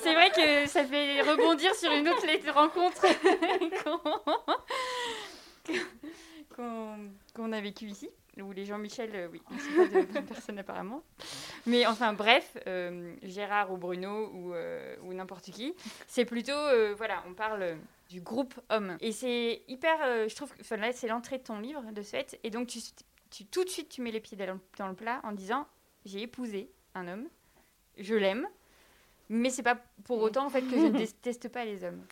[0.00, 3.06] c'est vrai que ça fait rebondir sur une autre rencontre
[7.34, 8.08] qu'on a vécue ici
[8.40, 11.02] où les Jean-Michel, euh, oui, ne pas de bonnes personnes apparemment.
[11.66, 14.54] Mais enfin, bref, euh, Gérard ou Bruno ou,
[15.04, 15.74] ou n'importe qui,
[16.06, 16.52] c'est plutôt,
[16.96, 17.76] voilà, on parle
[18.12, 18.96] du groupe homme.
[19.00, 22.38] Et c'est hyper, euh, je trouve, enfin là c'est l'entrée de ton livre de fait,
[22.44, 22.78] et donc tu,
[23.30, 24.36] tu, tout de suite tu mets les pieds
[24.76, 25.66] dans le plat en disant
[26.04, 27.28] j'ai épousé un homme,
[27.98, 28.46] je l'aime,
[29.28, 32.04] mais c'est pas pour autant en fait que je ne déteste pas les hommes.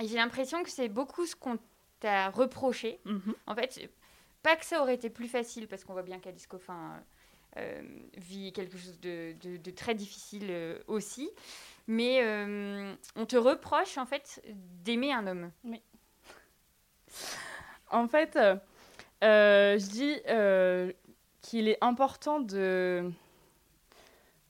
[0.00, 1.58] Et j'ai l'impression que c'est beaucoup ce qu'on
[2.00, 3.00] t'a reproché.
[3.04, 3.34] Mhm.
[3.46, 3.90] En fait,
[4.42, 7.02] pas que ça aurait été plus facile parce qu'on voit bien qu'Alice Coffin
[7.56, 7.82] euh,
[8.16, 11.30] vit quelque chose de, de, très difficile euh, aussi,
[11.86, 14.42] mais euh, on te reproche en fait
[14.84, 15.50] d'aimer un homme.
[15.64, 15.80] Oui.
[17.90, 18.38] En fait,
[19.22, 20.20] je dis
[21.46, 23.08] qu'il est important de,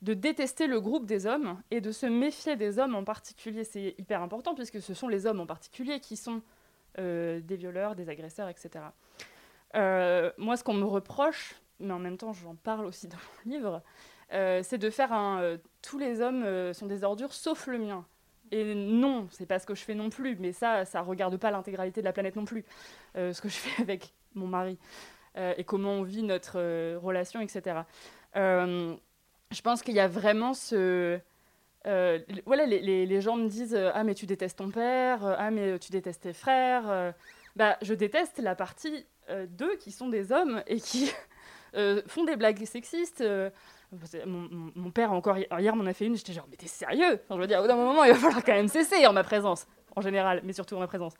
[0.01, 3.65] de détester le groupe des hommes et de se méfier des hommes en particulier.
[3.65, 6.41] C'est hyper important puisque ce sont les hommes en particulier qui sont
[6.99, 8.87] euh, des violeurs, des agresseurs, etc.
[9.75, 13.53] Euh, moi, ce qu'on me reproche, mais en même temps j'en parle aussi dans mon
[13.53, 13.83] livre,
[14.33, 18.07] euh, c'est de faire un tous les hommes sont des ordures sauf le mien.
[18.53, 21.51] Et non, c'est pas ce que je fais non plus, mais ça, ça regarde pas
[21.51, 22.65] l'intégralité de la planète non plus.
[23.15, 24.79] ce que je fais avec mon mari
[25.37, 26.59] et comment on vit notre
[26.97, 27.81] relation, etc.
[28.35, 31.21] je pense qu'il y a vraiment ce
[31.87, 35.51] euh, voilà, les, gens me disent euh, Ah, mais tu détestes ton père, euh, ah,
[35.51, 37.15] mais tu détestes tes frères.
[37.55, 39.07] bah, je déteste la partie
[39.49, 41.11] d'eux qui sont des hommes et qui
[42.07, 43.25] font des blagues sexistes.
[44.27, 47.21] Mon, mon, père, encore hier, m'en a fait une, j'étais genre Mais t'es sérieux?
[47.31, 49.23] Je veux dire, au bout d'un moment, il va falloir quand même cesser en ma
[49.23, 51.15] présence, en général, mais surtout en ma présence.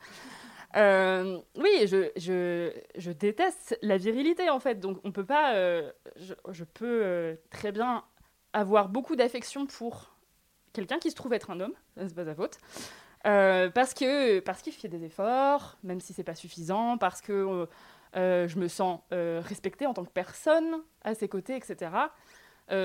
[0.77, 5.53] Oui, je, déteste la virilité en fait, donc on peut pas.
[6.15, 8.03] je, je, peux très bien
[8.53, 10.15] avoir beaucoup d'affection pour
[10.73, 12.59] quelqu'un qui se trouve être un homme, c'est pas sa faute.
[13.25, 17.67] Euh, parce que parce qu'il fait des efforts, même si c'est pas suffisant, parce que
[18.15, 21.91] euh, je me sens euh, respectée en tant que personne à ses côtés, etc.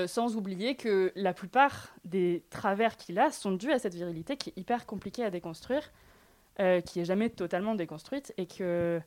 [0.07, 4.49] sans oublier que la plupart des travers qu'il a sont dus à cette virilité qui
[4.49, 5.91] est hyper compliquée à déconstruire,
[6.57, 9.01] qui est jamais totalement déconstruite et que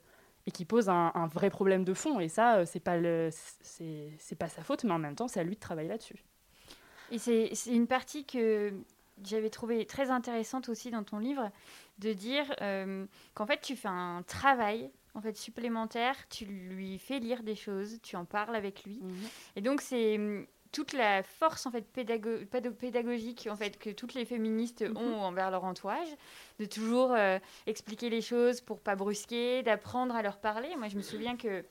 [0.48, 2.20] et qui pose un, un vrai problème de fond.
[2.20, 3.30] Et ça, c'est pas le
[3.62, 6.22] c'est pas sa faute, mais en même temps, c'est à lui de travailler là-dessus.
[7.10, 8.72] Et c'est une partie que
[9.24, 11.50] j'avais trouvé très intéressante aussi dans ton livre,
[11.98, 17.18] de dire euh, qu'en fait tu fais un travail en fait supplémentaire, tu lui fais
[17.18, 19.14] lire des choses, tu en parles avec lui, mhm.
[19.56, 22.32] et donc c'est toute la force en fait pédago
[22.78, 24.98] pédagogique en fait que toutes les féministes mhm.
[24.98, 26.08] ont envers leur entourage,
[26.58, 30.68] de toujours euh, expliquer les choses pour pas brusquer, d'apprendre à leur parler.
[30.76, 31.64] Moi je me souviens que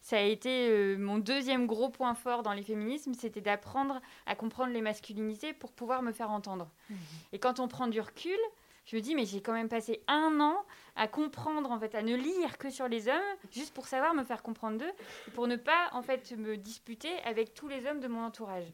[0.00, 4.36] ça a été euh, mon deuxième gros point fort dans les féminismes, c'était d'apprendre à
[4.36, 6.70] comprendre les masculinités pour pouvoir me faire entendre.
[6.88, 6.96] Mhm.
[7.32, 8.38] Et quand on prend du recul,
[8.84, 10.56] je me dis mais j'ai quand même passé un an
[10.96, 14.24] à comprendre en fait, à ne lire que sur les hommes, juste pour savoir me
[14.24, 14.92] faire comprendre d'eux,
[15.28, 18.72] et pour ne pas en fait me disputer avec tous les hommes de mon entourage.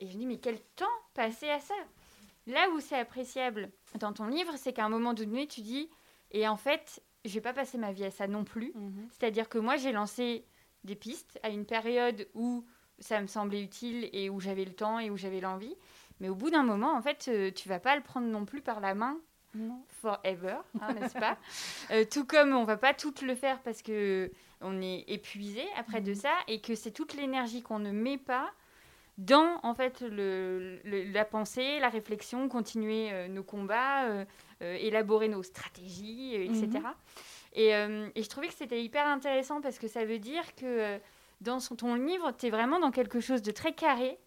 [0.00, 1.74] Et je me dis mais quel temps passer à ça?
[2.46, 5.90] Là où c'est appréciable dans ton livre, c'est qu'à un moment donné, tu dis
[6.30, 8.72] et en fait, je vais pas passer ma vie à ça non plus.
[8.74, 9.08] Mhm.
[9.10, 10.44] C'est-à-dire que moi, j'ai lancé
[10.84, 12.64] des pistes à une période où
[12.98, 15.74] ça me semblait utile et où j'avais le temps et où j'avais l'envie.
[16.20, 18.60] Mais au bout d'un moment, en fait, euh, tu vas pas le prendre non plus
[18.60, 19.18] par la main
[20.00, 21.36] forever, hein, n'est-ce pas
[21.90, 26.00] euh, Tout comme on va pas tout le faire parce que on est épuisé après
[26.00, 26.16] de mhm.
[26.16, 28.50] ça et que c'est toute l'énergie qu'on ne met pas
[29.16, 34.24] dans en fait le, la pensée, la réflexion, continuer euh, nos combats, euh,
[34.60, 36.68] élaborer nos stratégies, etc.
[36.68, 36.82] Mhm.
[37.54, 40.98] Et, et, je trouvais que c'était hyper intéressant parce que ça veut dire que
[41.40, 44.18] dans son, ton livre, tu es vraiment dans quelque chose de très carré.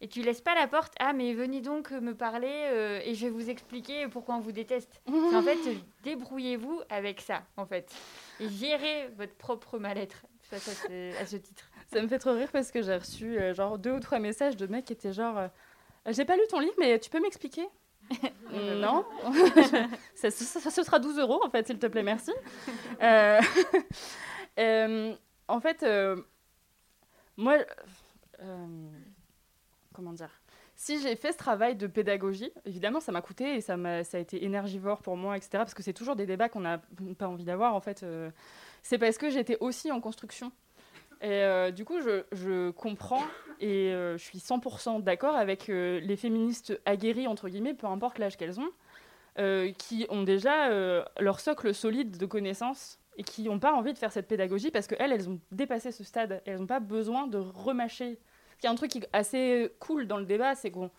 [0.00, 3.32] Et tu laisses pas la porte, ah mais venez donc me parler et je vais
[3.32, 5.02] vous expliquer pourquoi on vous déteste.
[5.08, 5.58] en fait,
[6.04, 7.92] débrouillez-vous avec ça, en fait.
[8.38, 11.68] Et gérez votre propre mal-être à ce titre.
[11.92, 14.68] Ça me fait trop rire parce que j'ai reçu genre deux ou trois messages de
[14.68, 15.48] mecs qui étaient genre
[16.06, 17.68] J'ai pas lu ton livre, mais tu peux m'expliquer?
[18.52, 19.04] Non.
[20.14, 22.32] ça, ce sera 12 euros, en fait, s'il te plaît, merci.
[23.02, 23.40] Euh,
[24.58, 25.14] euh,
[25.46, 26.16] en fait, euh,
[27.36, 27.58] moi,
[29.98, 30.30] comment dire
[30.80, 34.44] si j'ai fait ce travail de pédagogie, évidemment, ça m'a coûté et ça, a, été
[34.44, 35.50] énergivore pour moi, etc.
[35.54, 36.80] Parce que c'est toujours des débats qu'on n'a
[37.18, 38.06] pas envie d'avoir, en fait.
[38.84, 40.52] c'est parce que j'étais aussi en construction.
[41.20, 43.24] Et du coup, je, comprends
[43.60, 48.18] et euh, je suis 100% d'accord avec euh, les féministes aguerries, entre guillemets, peu importe
[48.18, 48.70] l'âge qu'elles ont,
[49.38, 50.70] euh, qui ont déjà
[51.18, 54.86] leur socle solide de connaissances et qui n'ont pas envie de faire cette pédagogie parce
[54.86, 56.40] qu'elles, elles ont dépassé ce stade.
[56.46, 58.18] Elles n'ont pas besoin de remâcher.
[58.62, 60.90] Il y a un truc qui est assez cool dans le débat, c'est qu'on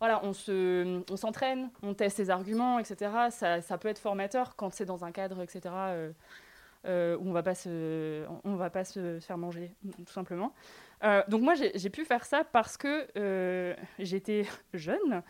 [0.00, 3.10] voilà, on, se, on s'entraîne, on teste ses arguments, etc.
[3.30, 5.74] Ça, ça, peut être formateur quand c'est dans un cadre, etc.,
[6.84, 9.72] où on ne va pas se, on va pas se faire manger,
[10.06, 10.54] tout simplement.
[11.04, 15.22] Euh, donc moi, j'ai pu faire ça parce que euh, j'étais jeune,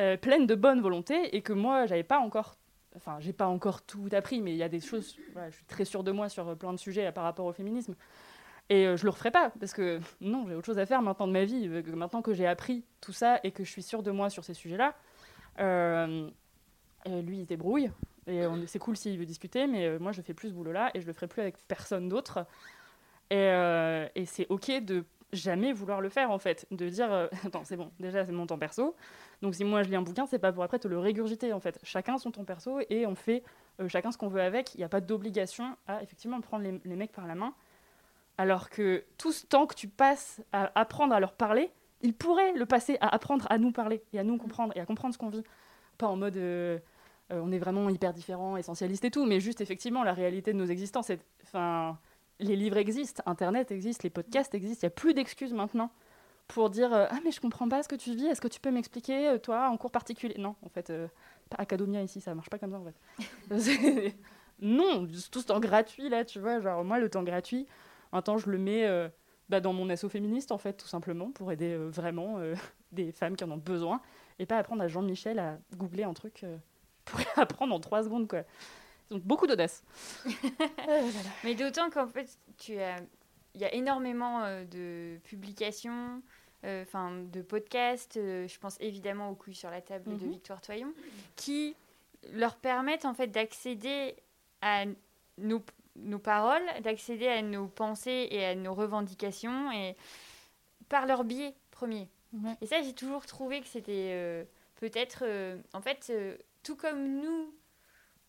[0.00, 2.56] euh, pleine de bonne volonté, et que moi, j'avais pas encore,
[2.96, 5.16] enfin, j'ai pas encore tout appris, mais il y a des choses,
[5.48, 7.94] je suis très sûre de moi sur plein de sujets par rapport au féminisme.
[8.68, 11.32] Et je le referai pas, parce que non, j'ai autre chose à faire maintenant de
[11.32, 11.68] ma vie.
[11.68, 14.54] Maintenant que j'ai appris tout ça et que je suis sûre de moi sur ces
[14.54, 14.94] sujets-là,
[17.06, 17.90] lui, il débrouille.
[18.26, 21.06] Et c'est cool s'il veut discuter, mais moi, je fais plus ce boulot-là et je
[21.06, 22.44] le ferai plus avec personne d'autre.
[23.30, 27.76] Et, c'est OK de jamais vouloir le faire en fait, de dire euh, attends c'est
[27.76, 28.94] bon, déjà c'est mon temps perso,
[29.42, 31.60] donc si moi je lis un bouquin c'est pas pour après te le régurgiter en
[31.60, 33.42] fait, chacun son temps perso et on fait
[33.80, 36.96] euh, chacun ce qu'on veut avec, il n'y a pas d'obligation à effectivement prendre les,
[36.96, 37.54] mecs par la main,
[38.38, 41.70] Alors que tout ce temps que tu passes à apprendre à leur parler,
[42.02, 44.86] ils pourraient le passer à apprendre à nous parler et à nous comprendre et à
[44.86, 45.42] comprendre ce qu'on vit.
[45.96, 46.78] Pas en mode euh,
[47.32, 50.58] euh, on est vraiment hyper différents, essentialistes et tout, mais juste effectivement la réalité de
[50.58, 51.10] nos existences.
[51.42, 51.98] Enfin,
[52.38, 55.90] les livres existent, Internet existe, les podcasts existent, il n'y a plus d'excuses maintenant
[56.46, 58.60] pour dire euh, Ah, mais je comprends pas ce que tu vis, est-ce que tu
[58.60, 60.34] peux m'expliquer, toi, en cours particulier?
[60.38, 60.92] Non, en fait,
[61.48, 64.14] pas Academia ici, ça marche pas comme ça en fait.
[64.60, 67.66] non, tout ce temps gratuit là, tu vois, genre moi le temps gratuit,
[68.12, 69.10] un temps je le mets
[69.48, 72.54] bah, dans mon asso féministe, en fait, tout simplement, pour aider euh, vraiment euh,
[72.92, 74.00] des femmes qui en ont besoin,
[74.38, 76.56] et pas apprendre à Jean-Michel à googler un truc euh,
[77.04, 78.42] pour apprendre en trois secondes, quoi.
[79.10, 79.84] Donc, beaucoup d'audace.
[81.44, 82.96] Mais d'autant qu'en fait, tu as...
[83.54, 86.20] il y a énormément de publications,
[86.64, 90.32] enfin de podcasts, je pense évidemment au coup sur la table de mhm.
[90.32, 90.92] Victoire Toyon,
[91.36, 91.76] qui
[92.32, 94.16] leur permettent en fait d'accéder
[94.60, 94.86] à
[95.38, 95.62] nos,
[95.98, 99.96] nos paroles, d'accéder à nos pensées et à nos revendications et
[100.88, 102.08] par leur biais premier.
[102.60, 104.44] Et ça, j'ai toujours trouvé que c'était euh,
[104.76, 107.54] peut-être, euh, en fait, euh, tout comme nous,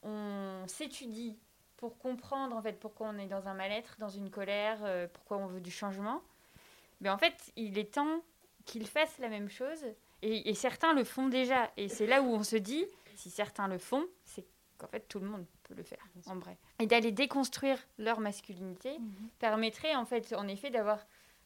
[0.03, 1.37] on s'étudie
[1.75, 4.79] pour comprendre en fait pourquoi on est dans un mal-être, dans une colère,
[5.13, 6.21] pourquoi on veut du changement.
[7.01, 8.21] Mais en fait, il est temps
[8.65, 9.83] qu'ils fassent la même chose.
[10.23, 11.69] Et, et certains le font déjà.
[11.77, 14.45] Et c'est là où on se dit, si certains le font, c'est
[14.77, 16.57] qu'en fait tout le monde le faire, en vrai.
[16.79, 19.29] Et d'aller déconstruire leur masculinité mhm.
[19.39, 20.99] permettrait, en fait, en effet, d'avoir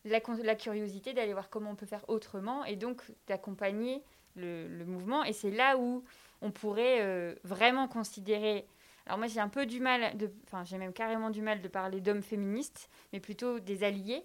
[0.06, 4.04] la, la, curiosité d'aller voir comment on peut faire autrement et donc d'accompagner
[4.36, 5.24] le, mouvement.
[5.24, 6.04] Et c'est là où
[6.42, 8.66] on pourrait euh, vraiment considérer.
[9.06, 11.68] Alors moi j'ai un peu du mal, de, enfin j'ai même carrément du mal de
[11.68, 14.24] parler d'hommes féministes, mais plutôt des alliés,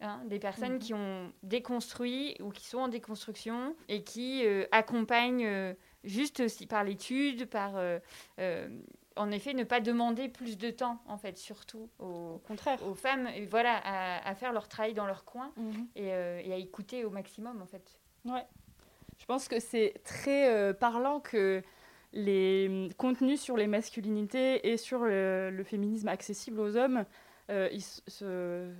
[0.00, 0.78] hein, des personnes mhm.
[0.78, 5.74] qui ont déconstruit ou qui sont en déconstruction et qui euh, accompagnent euh,
[6.04, 7.72] juste aussi par l'étude, par
[9.18, 12.78] en effet, ne pas demander plus de temps, en fait, surtout aux, contraire.
[12.86, 15.88] aux femmes, et voilà, à, faire leur travail dans leur coin mhm.
[15.98, 17.98] euh, et, à écouter au maximum, en fait.
[18.24, 18.46] Ouais.
[19.18, 21.62] Je pense que c'est très euh, parlant que
[22.12, 27.04] les contenus sur les masculinités et sur le, féminisme accessible aux hommes
[27.50, 28.70] euh, ils se,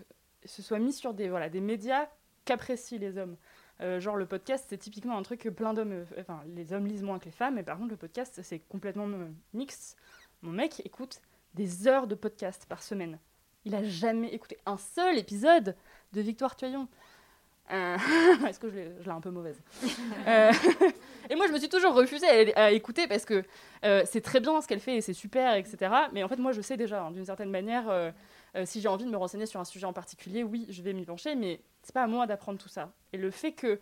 [0.45, 2.07] se, soient mis sur des, voilà, des médias
[2.45, 3.37] qu'apprécient les hommes.
[3.99, 7.19] genre le podcast, c'est typiquement un truc que plein d'hommes, enfin les hommes lisent moins
[7.19, 9.09] que les femmes, mais par contre le podcast, c'est complètement
[9.53, 9.99] mixte.
[10.43, 11.21] Mon mec écoute
[11.55, 13.19] des heures de podcast par semaine.
[13.65, 15.75] Il a jamais écouté un seul épisode
[16.13, 16.87] de Victoire Tuyon.
[17.73, 17.97] Euh,
[18.49, 19.61] est-ce que je l'ai un peu mauvaise
[20.29, 20.53] euh,
[21.31, 23.43] Et moi, je me suis toujours refusée à, écouter parce que
[23.85, 25.93] euh, c'est très bien ce qu'elle fait et c'est super, etc.
[26.13, 28.13] Mais en fait, moi, je sais déjà, hein, d'une certaine manière,
[28.65, 31.05] si j'ai envie de me renseigner sur un sujet en particulier, oui, je vais m'y
[31.05, 32.93] pencher, mais c'est pas à moi d'apprendre tout ça.
[33.13, 33.81] Et le fait que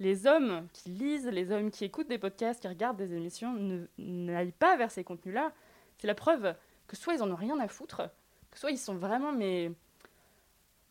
[0.00, 3.56] les hommes qui lisent, les hommes qui écoutent des podcasts, qui regardent des émissions,
[3.96, 5.50] n'aillent pas vers ces contenus-là,
[5.98, 6.54] c'est la preuve
[6.86, 8.02] que soit ils en ont rien à foutre,
[8.50, 9.72] que soit ils sont vraiment mais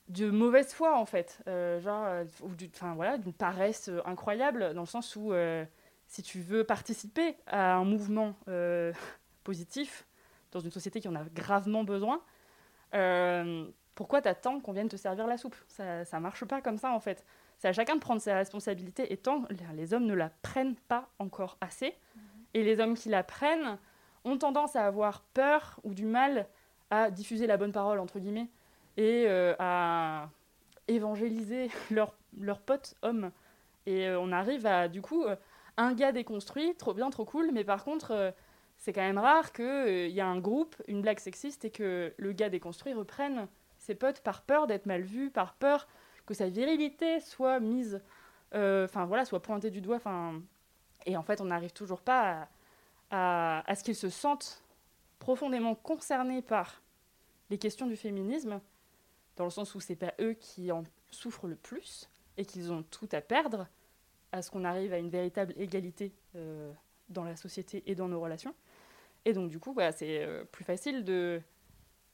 [0.09, 4.73] de mauvaise foi en fait, euh, genre euh, ou enfin voilà, d'une paresse euh, incroyable
[4.73, 5.33] dans le sens où
[6.07, 8.35] si tu veux participer à un mouvement
[9.43, 10.05] positif
[10.51, 12.21] dans une société qui en a gravement besoin,
[13.95, 15.55] pourquoi t'attends qu'on vienne te servir la soupe?
[15.67, 17.25] Ça ça marche pas comme ça en fait.
[17.57, 21.09] C'est à chacun de prendre ses responsabilités et tant les hommes ne la prennent pas
[21.17, 22.21] encore assez mm-hmm.
[22.55, 23.77] et les hommes qui la prennent
[24.25, 26.47] ont tendance à avoir peur ou du mal
[26.89, 28.49] à diffuser la bonne parole, entre guillemets,
[28.97, 30.29] et euh, à
[30.87, 33.31] évangéliser leurs leur potes hommes.
[33.85, 35.35] Et euh, on arrive à, du coup, euh,
[35.77, 38.33] un gars déconstruit, trop bien, trop cool, mais par contre,
[38.77, 42.31] c'est quand même rare qu'il y a un groupe, une blague sexiste, et que le
[42.31, 43.47] gars déconstruit reprenne
[43.79, 45.87] ses potes par peur d'être mal vu, par peur
[46.27, 48.01] que sa virilité soit mise,
[48.53, 50.41] enfin voilà, soit pointée du doigt, enfin...
[51.05, 52.47] Et en fait, on n'arrive toujours pas à
[53.13, 54.63] à, ce qu'ils se sentent
[55.19, 56.81] profondément concernés par
[57.49, 58.59] les questions du féminisme,
[59.35, 62.83] dans le sens où c'est pas eux qui en souffrent le plus et qu'ils ont
[62.83, 63.67] tout à perdre
[64.31, 66.71] à ce qu'on arrive à une véritable égalité euh,
[67.09, 68.55] dans la société et dans nos relations.
[69.25, 71.39] Et donc du coup, c'est euh, plus facile de,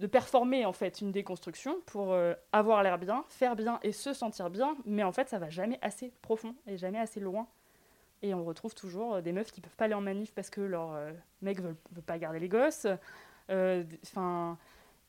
[0.01, 4.13] de performer en fait une déconstruction pour euh, avoir l'air bien, faire bien et se
[4.13, 7.47] sentir bien, mais en fait ça va jamais assez profond et jamais assez loin
[8.21, 10.61] et on retrouve toujours euh, des meufs qui peuvent pas aller en manif parce que
[10.61, 11.11] leur euh,
[11.41, 12.87] mec veut, veut pas garder les gosses.
[13.49, 14.57] Euh, enfin,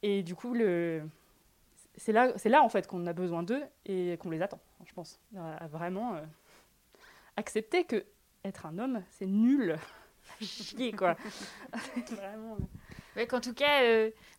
[0.02, 1.02] et du coup, le...
[1.96, 4.92] c'est là, c'est là en fait qu'on a besoin d'eux et qu'on les attend, je
[4.92, 5.20] pense.
[5.36, 6.20] À vraiment
[7.36, 8.04] accepter que
[8.44, 9.76] être un homme, c'est nul.
[10.40, 11.16] Chier, quoi.
[12.10, 12.56] vraiment.
[13.16, 13.82] Ouais, qu'en tout cas,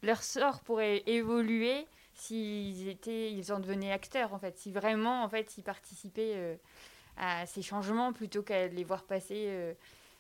[0.02, 4.58] leur sort pourrait évoluer s'ils étaient, ils en devenaient acteurs, en fait.
[4.58, 6.58] Si vraiment, en fait, ils participaient
[7.18, 9.74] à ces changements plutôt qu'à les voir passer euh,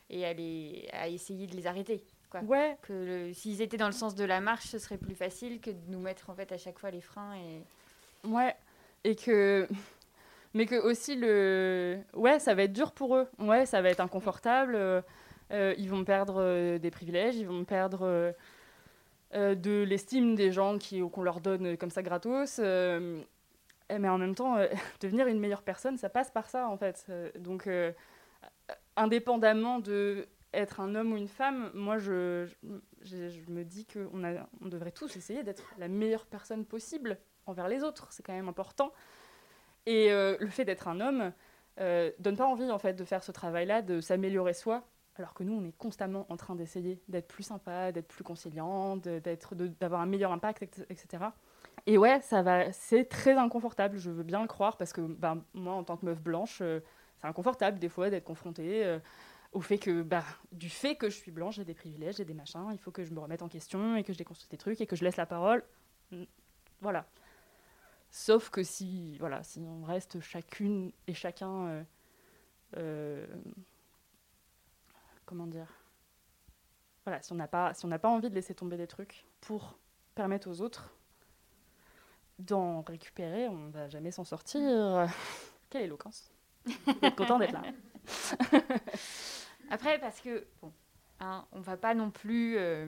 [0.09, 2.03] et à, les, à essayer de les arrêter.
[2.29, 2.41] Quoi.
[2.41, 2.77] Ouais.
[2.81, 5.77] Que s'ils étaient dans le sens de la marche, ce serait plus facile que de
[5.89, 8.55] nous mettre en fait à chaque fois les freins et Ouais,
[9.03, 9.67] et que.
[10.53, 11.99] Mais que aussi, le.
[12.13, 13.27] Ouais, ça va être dur pour eux.
[13.39, 14.75] Ouais, ça va être inconfortable.
[14.75, 15.01] euh,
[15.51, 18.33] euh, ils vont perdre euh, des privilèges, ils vont perdre
[19.33, 22.59] euh, de l'estime des gens qui- qu'on leur donne comme ça gratos.
[22.59, 23.21] euh,
[23.99, 24.67] mais en même temps, euh,
[25.01, 27.05] devenir une meilleure personne, ça passe par ça, en fait.
[27.09, 27.91] Euh, donc, euh,
[28.95, 32.47] indépendamment de être un homme ou une femme, moi, je,
[33.47, 34.21] me dis qu'on
[34.61, 38.11] on devrait tous essayer d'être la meilleure personne possible envers les autres.
[38.11, 38.91] C'est quand même important.
[39.85, 41.31] Et le fait d'être un homme
[41.79, 44.83] euh, donne pas envie, en fait, de faire ce travail-là, de s'améliorer soi,
[45.15, 48.97] alors que nous, on est constamment en train d'essayer d'être plus sympa, d'être plus conciliant,
[48.97, 51.25] d'avoir un meilleur impact, etc.
[51.88, 55.43] Et ouais, ça va, c'est très inconfortable, je veux bien le croire, parce que ben,
[55.53, 56.80] moi, en tant que meuf blanche, euh,
[57.17, 58.99] c'est inconfortable des fois d'être confrontée euh,
[59.51, 62.36] au fait que, bah, du fait que je suis blanche, j'ai des privilèges, j'ai des
[62.36, 64.80] machins, il faut que je me remette en question et que je déconstruise des trucs
[64.80, 65.63] et que je laisse la parole.
[66.82, 67.05] Voilà.
[68.11, 71.86] Sauf que si, voilà, si on reste chacune et chacun,
[72.78, 73.26] euh,
[75.26, 75.67] comment dire,
[77.05, 79.26] voilà, si on n'a pas, si on n'a pas envie de laisser tomber des trucs
[79.39, 79.78] pour
[80.13, 80.93] permettre aux autres
[82.45, 85.07] d'en récupérer, on va jamais s'en sortir.
[85.69, 86.31] Quelle éloquence
[86.65, 87.63] suis content d'être là.
[89.69, 90.71] Après, parce que, bon,
[91.19, 92.87] hein, on va pas non plus euh,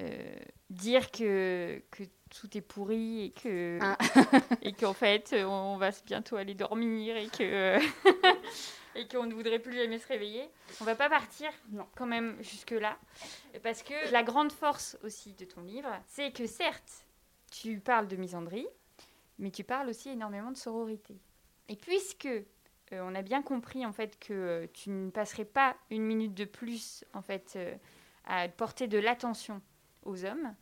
[0.00, 0.34] euh,
[0.70, 3.96] dire que, que tout est pourri et que Ah.
[4.62, 7.78] et qu'en fait, on va bientôt aller dormir et que
[8.94, 10.50] et qu'on ne voudrait plus jamais se réveiller.
[10.80, 11.86] On va pas partir Non.
[11.96, 12.98] quand même jusque-là.
[13.62, 17.06] Parce que la grande force aussi de ton livre, c'est que certes,
[17.50, 18.66] tu parles de misandrie,
[19.38, 21.16] mais tu parles aussi énormément de sororité.
[21.68, 22.26] Et puisque
[22.92, 26.34] euh, on a bien compris en fait que euh, tu ne passerais pas une minute
[26.34, 27.74] de plus en fait euh,
[28.24, 29.60] à porter de l'attention
[30.04, 30.54] aux hommes,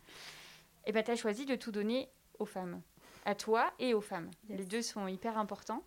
[0.86, 2.08] et ben tu as choisi de tout donner
[2.38, 2.80] aux femmes,
[3.24, 4.30] à toi et aux femmes.
[4.48, 4.58] Yes.
[4.58, 5.82] Les deux sont hyper importants.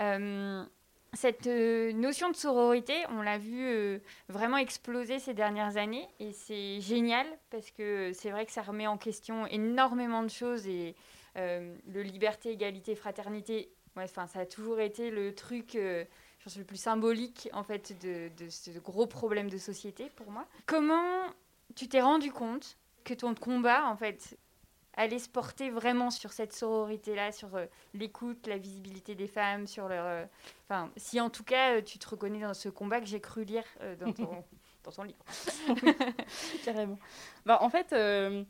[0.00, 0.64] Euh,
[1.12, 7.26] cette notion de sororité, on l'a vu vraiment exploser ces dernières années et c'est génial
[7.50, 10.96] parce que c'est vrai que ça remet en question énormément de choses et
[11.36, 16.04] le liberté, égalité, fraternité, ouais, ça a toujours été le truc, euh,
[16.38, 20.30] je pense le plus symbolique en fait de, de ce gros problème de société pour
[20.30, 20.46] moi.
[20.66, 21.26] Comment
[21.74, 24.38] tu t'es rendu compte que ton combat en fait
[24.96, 29.88] allait se porter vraiment sur cette sororité-là, sur euh, l'écoute, la visibilité des femmes, sur
[29.88, 30.04] leur...
[30.06, 30.24] euh,
[30.68, 33.44] Enfin, si en tout cas euh, tu te reconnais dans ce combat que j'ai cru
[33.44, 34.44] lire euh, dans, ton,
[34.84, 35.18] dans ton livre.
[36.64, 36.98] Carrément.
[37.44, 38.44] Bah, en fait, euh,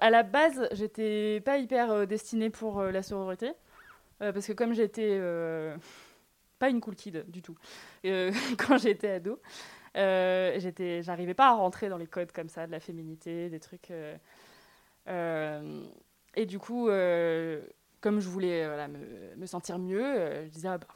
[0.00, 3.52] à la base, j'étais pas hyper euh, destinée pour euh, la sororité.
[4.22, 5.20] euh, parce que comme j'étais
[6.58, 7.56] pas une cool kid du tout,
[8.04, 9.40] quand j'étais ado,
[9.94, 13.92] j'étais, j'arrivais pas à rentrer dans les codes comme ça, de la féminité, des trucs.
[15.06, 16.88] et du coup,
[18.00, 20.86] comme je voulais voilà, me, sentir mieux, je disais, ah, bah,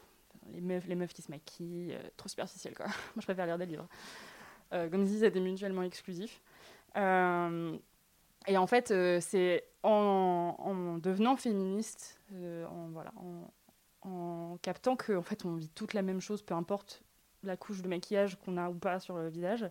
[0.52, 2.86] les, meufs, les meufs qui se maquillent, trop superficiel quoi.
[3.14, 3.88] Moi, je préfère lire des livres.
[4.70, 6.40] Comme si c'était mutuellement exclusif.
[8.50, 12.66] Et en fait, euh, c'est en, en devenant féministe, euh,
[14.02, 17.04] en, captant qu'en en fait, on vit toute la même chose, peu importe
[17.44, 19.70] la couche de maquillage qu'on a ou pas sur le visage.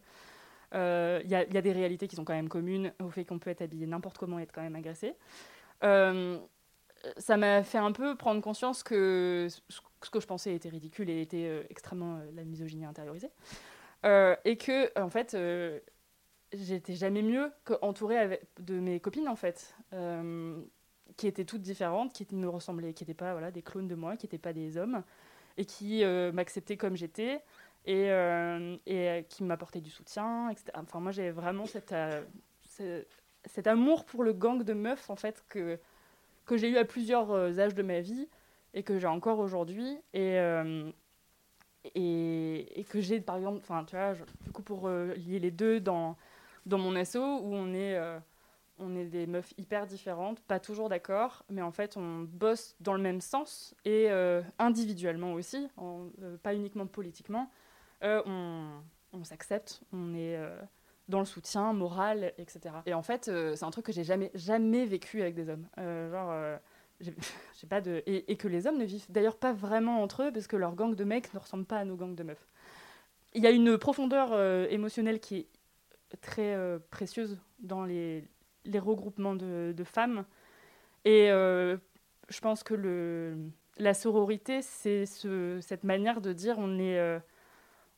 [0.74, 3.50] Euh, Il y, a, des réalités qui sont quand même communes au fait qu'on peut
[3.50, 5.14] être habillé n'importe comment et être quand même agressé.
[5.82, 11.22] Ça m'a fait un peu prendre conscience que ce que je pensais était ridicule et
[11.22, 13.32] était extrêmement la misogynie intériorisée.
[14.04, 15.36] Et que, en fait,
[16.54, 20.60] j'étais jamais mieux qu'entourée avec- de mes copines, en fait, euh,
[21.18, 24.18] qui étaient toutes différentes, qui me ressemblaient, qui n'étaient pas voilà, des clones de moi,
[24.18, 25.04] qui n'étaient pas des hommes,
[25.58, 27.42] et qui euh, m'acceptaient comme j'étais,
[27.86, 30.72] et, euh, et qui m'apportaient du soutien, etc.
[30.76, 31.94] Enfin, moi, j'ai vraiment cette,
[32.70, 33.06] ce-
[33.46, 35.80] cet amour pour le gang de meufs, en fait, que,
[36.46, 38.28] que j'ai eu à plusieurs âges de ma vie,
[38.74, 40.38] et que j'ai encore aujourd'hui, et...
[41.96, 44.14] et, que j'ai par exemple, enfin tu vois,
[44.46, 46.18] du coup pour lier les deux dans,
[46.66, 48.20] dans mon asso où on est, euh,
[48.78, 52.94] on est des meufs hyper différentes, pas toujours d'accord, mais en fait on bosse dans
[52.94, 57.50] le même sens et euh, individuellement aussi, euh, pas uniquement politiquement,
[58.02, 60.40] on, s'accepte, on est
[61.10, 62.76] dans le soutien moral, etc.
[62.86, 65.68] Et en fait c'est un truc que j'ai jamais, jamais vécu avec des hommes.
[65.78, 66.60] Genre,
[67.02, 70.48] j'ai pas de et, que les hommes ne vivent d'ailleurs pas vraiment entre eux parce
[70.48, 72.46] que leur gang de mecs ne ressemble pas à nos gangs de meufs.
[73.34, 74.34] Il y a une profondeur
[74.72, 75.48] émotionnelle qui est
[76.18, 78.24] très euh, précieuse dans les,
[78.76, 80.26] regroupements de, femmes.
[81.06, 81.78] Et euh,
[82.30, 83.36] je pense que
[83.78, 87.18] la sororité c'est ce, cette manière de dire on est euh,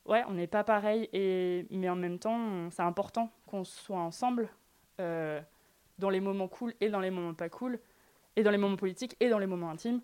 [0.05, 4.49] ouais on n'est pas pareil et mais en même temps c'est important qu'on soit ensemble
[4.99, 7.79] dans les moments cool et dans les moments pas cool
[8.35, 10.01] et dans les moments politiques, et dans les moments intimes,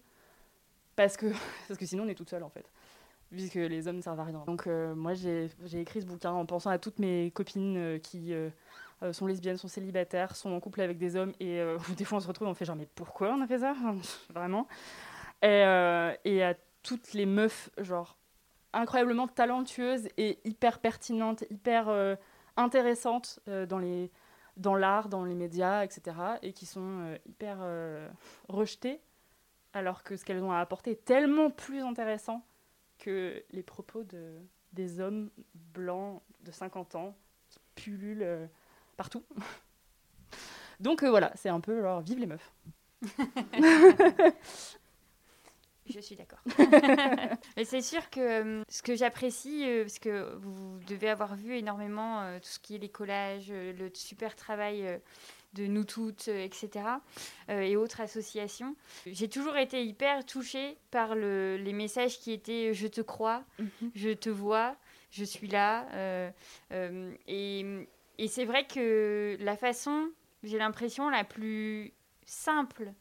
[0.96, 1.28] parce que,
[1.68, 2.70] parce que sinon on est toute seule en fait,
[3.30, 4.44] puisque les hommes servent à rien.
[4.46, 8.34] Donc euh, moi j'ai écrit ce bouquin en pensant à toutes mes copines euh, qui
[8.34, 8.50] euh,
[9.12, 11.62] sont lesbiennes, sont célibataires, sont en couple avec des hommes, et
[11.98, 13.76] des fois on se retrouve, on fait genre mais pourquoi on a fait ça?
[14.34, 14.68] Vraiment
[15.44, 18.18] et, à toutes les meufs, genre
[18.74, 22.18] incroyablement talentueuses et hyper pertinentes, hyper
[22.56, 27.60] intéressantes dans l'art, dans les médias, etc., et qui sont hyper
[28.48, 29.00] rejetées,
[29.74, 32.44] alors que ce qu'elles ont à apporter est tellement plus intéressant
[32.98, 34.36] que les propos de,
[34.74, 35.30] des hommes
[35.74, 37.16] blancs de 50 ans
[37.50, 38.48] qui pullulent euh,
[38.96, 39.24] partout.
[40.80, 42.54] Donc voilà, c'est un peu genre vive les meufs.
[45.90, 46.40] Je suis d'accord.
[47.58, 51.56] Mais c'est sûr que euh, ce que j'apprécie, euh, parce que vous devez avoir vu
[51.56, 55.00] énormément euh, tout ce qui est les collages, le super travail
[55.58, 56.86] de nous toutes, etc.,
[57.50, 58.76] et autres associations.
[59.06, 63.92] J'ai toujours été hyper touchée par le, les messages qui étaient je te crois, mhm.
[63.96, 64.76] je te vois,
[65.12, 65.88] je suis là.
[67.28, 67.66] et,
[68.18, 70.12] et c'est vrai que la façon,
[70.44, 71.94] j'ai l'impression, la plus
[72.26, 72.92] simple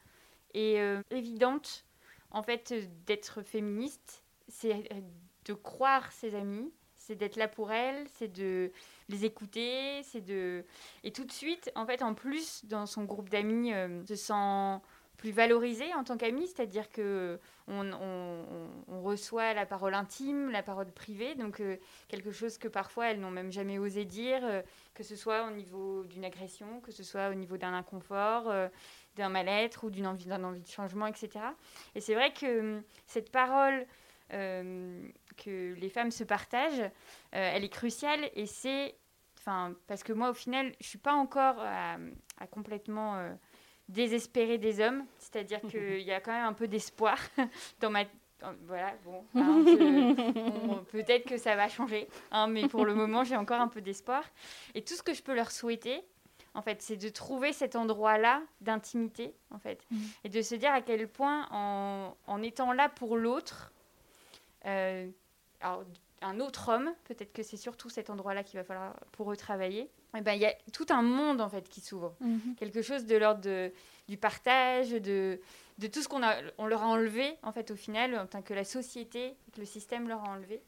[0.55, 0.79] et
[1.11, 1.87] évidente
[2.31, 5.01] en fait, euh, d'être féministe, c'est euh,
[5.47, 6.71] de croire ses amis,
[7.07, 8.73] c'est d'être là pour elles, c'est de
[9.09, 10.65] les écouter, c'est de...
[11.05, 14.83] Et tout de suite, en fait, en plus, dans son groupe d'amis, euh, se sent
[15.17, 17.39] plus valorisé en tant qu'ami, c'est-à-dire que
[17.69, 21.63] on, reçoit la parole intime, la parole privée, donc
[22.09, 24.43] quelque chose que parfois elles n'ont même jamais osé dire,
[24.95, 28.53] que ce soit au niveau d'une agression, que ce soit au niveau d'un inconfort
[29.17, 31.31] d'un mal-être ou d'une envie, d'un envie de changement, etc.
[31.95, 33.87] Et c'est vrai que hum, cette parole
[34.33, 36.91] euh, que les femmes se partagent, euh,
[37.31, 38.95] elle est cruciale et c'est,
[39.39, 41.97] enfin, parce que moi au final, je suis pas encore à,
[42.51, 43.33] complètement euh,
[43.89, 47.19] désespérer des hommes, c'est-à-dire qu'il y a quand même un peu d'espoir
[47.81, 48.05] dans ma
[48.67, 53.61] voilà, bon, hein, peut-être que ça va changer, hein, mais pour le moment, j'ai encore
[53.61, 54.23] un peu d'espoir.
[54.75, 56.05] Et tout ce que je peux leur souhaiter,
[56.57, 56.83] en fait.
[56.83, 59.85] C'est de trouver cet endroit-là d'intimité, en fait.
[59.91, 59.97] Mm.
[60.25, 63.73] Et de se dire à quel point, en, étant là pour l'autre,
[64.65, 65.09] euh,
[65.63, 69.91] un autre homme, peut-être que c'est surtout cet endroit-là qu'il va falloir pour eux travailler,
[70.17, 72.15] et eh ben, il y a tout un monde, en fait, qui s'ouvre.
[72.23, 72.55] Mm-hmm.
[72.57, 73.71] Quelque chose de l'ordre
[74.09, 75.39] du partage, de,
[75.77, 76.23] de tout ce qu'on
[76.57, 79.67] on leur a enlevé, en fait, au final, en tant que la société, que le
[79.67, 80.63] système leur a enlevé.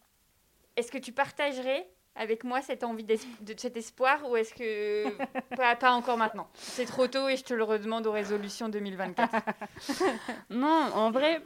[0.76, 3.16] Est-ce que tu partagerais avec moi cette envie de
[3.56, 5.08] cet espoir ou est-ce que
[5.56, 6.50] pas, pas, encore maintenant?
[6.54, 9.34] C'est trop tôt et je te le redemande aux résolutions 2024.
[10.50, 11.40] non, en vrai,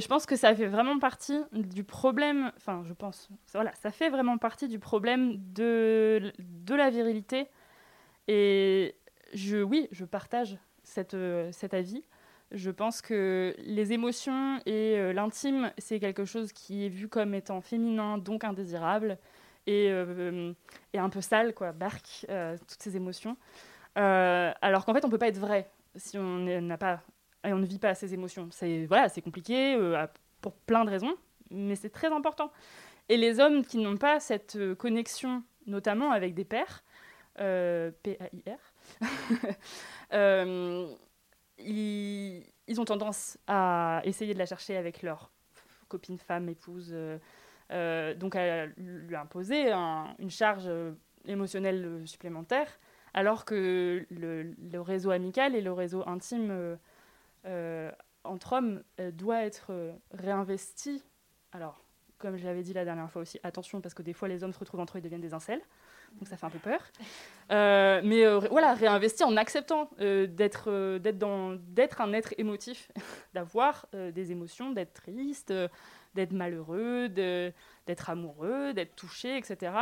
[0.00, 2.52] je pense que ça fait vraiment partie du problème.
[2.56, 3.28] Enfin, je pense.
[3.52, 7.48] Voilà, ça fait vraiment partie du problème de, de la virilité.
[8.28, 8.94] Et
[9.34, 12.04] je, oui, je partage cette, euh, cet avis.
[12.52, 17.34] Je pense que les émotions et euh, l'intime, c'est quelque chose qui est vu comme
[17.34, 19.18] étant féminin, donc indésirable
[19.66, 20.52] et, euh,
[20.92, 23.36] et un peu sale, quoi, barque, euh, toutes ces émotions.
[23.98, 27.02] Euh, alors qu'en fait, on peut pas être vrai si on n'a pas
[27.44, 28.48] et on ne vit pas ces émotions.
[28.50, 29.76] C'est voilà, c'est compliqué
[30.40, 31.14] pour plein de raisons,
[31.50, 32.52] mais c'est très important.
[33.08, 36.84] Et les hommes qui n'ont pas cette connexion, notamment avec des pères,
[37.36, 38.58] P-A-I-R,
[41.58, 45.30] ils, ont tendance à essayer de la chercher avec leur
[45.88, 46.94] copine, femme, épouse,
[47.72, 50.92] euh, donc à lui imposer une charge euh,
[51.26, 52.68] émotionnelle supplémentaire,
[53.14, 56.76] alors que le, réseau amical et le réseau intime euh,
[58.24, 58.82] entre hommes
[59.12, 59.72] doit être
[60.12, 61.02] réinvesti.
[61.52, 61.84] Alors,
[62.18, 64.52] comme je l'avais dit la dernière fois aussi, attention parce que des fois les hommes
[64.52, 65.60] se retrouvent entre eux et deviennent des incels,
[66.18, 66.80] donc ça fait un peu peur.
[67.50, 72.90] mais voilà, réinvesti en acceptant d'être d'être un être émotif,
[73.34, 75.52] d'avoir des émotions, d'être triste,
[76.14, 79.72] d'être malheureux, d'être amoureux, d'être touché, etc.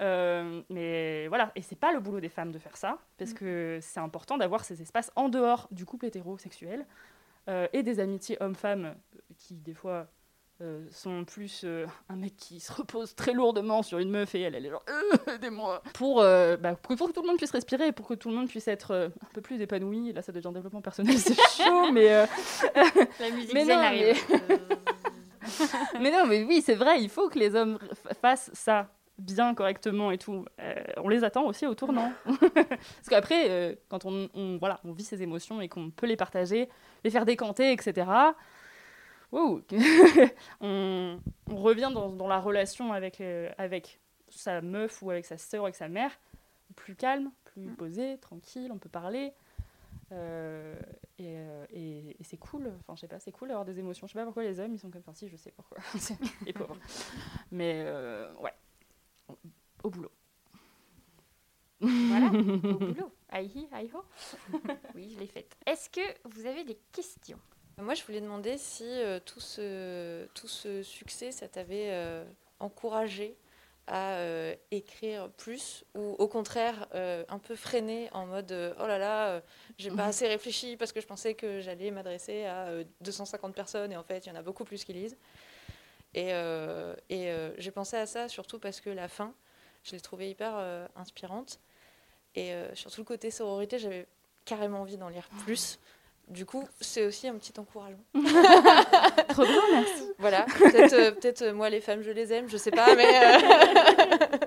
[0.00, 3.34] Euh, mais voilà, et c'est pas le boulot des femmes de faire ça, parce mm.
[3.34, 6.86] que c'est important d'avoir ces espaces en dehors du couple hétérosexuel
[7.48, 8.94] euh, et des amitiés hommes-femmes
[9.36, 10.06] qui, des fois,
[10.60, 11.64] euh, sont plus
[12.08, 14.84] un mec qui se repose très lourdement sur une meuf et elle, elle est genre
[15.26, 15.82] aidez-moi.
[15.94, 18.68] Pour, bah, pour, que tout le monde puisse respirer pour que tout le monde puisse
[18.68, 20.12] être un peu plus épanoui.
[20.12, 24.16] Là ça devient développement personnel c'est chaud mais la musique mais non, arrive
[26.00, 27.78] mais non, mais oui, c'est vrai, il faut que les hommes
[28.20, 28.88] fassent ça
[29.18, 30.44] bien, correctement et tout.
[30.60, 32.12] Euh, on les attend aussi au tournant.
[32.54, 36.68] Parce qu'après, euh, quand on, voilà, on vit ses émotions et qu'on peut les partager,
[37.04, 38.10] les faire décanter, etc.,
[39.32, 39.60] on,
[40.62, 44.00] on, revient dans, dans, la relation avec, euh, avec
[44.30, 46.18] sa meuf ou avec sa sœur ou avec sa mère,
[46.76, 47.76] plus calme, plus mm.
[47.76, 49.34] posé, tranquille, on peut parler.
[51.18, 52.72] et, c'est cool.
[52.80, 54.06] Enfin, je sais pas, c'est cool d'avoir des émotions.
[54.06, 55.12] Je sais pas pourquoi les hommes ils sont comme ça.
[55.12, 55.76] Si, je sais pourquoi.
[56.46, 56.78] les pauvres.
[57.50, 57.84] Mais
[58.40, 58.54] ouais,
[59.82, 60.12] au boulot.
[61.80, 63.12] Voilà, au boulot.
[63.30, 63.90] Aïe, aïe,
[64.94, 65.56] Oui, je l'ai faite.
[65.66, 67.38] Est-ce que vous avez des questions?
[67.80, 72.24] Moi, je voulais demander si euh, tout, ce, tout ce succès, ça t'avait euh,
[72.58, 73.36] encouragé
[73.86, 79.40] à euh, écrire plus ou au contraire un peu freiné en mode oh là là,
[79.78, 82.68] j'ai pas assez réfléchi parce que je pensais que j'allais m'adresser à
[83.00, 85.16] 250 personnes et en fait, il y en a beaucoup plus qui lisent.
[86.14, 86.30] Et,
[87.10, 89.34] et j'ai pensé à ça surtout parce que la fin,
[89.84, 90.56] je l'ai trouvée hyper
[90.96, 91.60] inspirante.
[92.34, 94.06] Et euh, sur tout le côté sororité, j'avais
[94.44, 95.78] carrément envie d'en lire plus.
[96.28, 98.04] Du coup, c'est aussi un petit encouragement.
[98.14, 100.04] Trop bien, merci.
[100.18, 103.06] Voilà, peut-être euh, peut euh, moi les femmes, je les aime, je sais pas, mais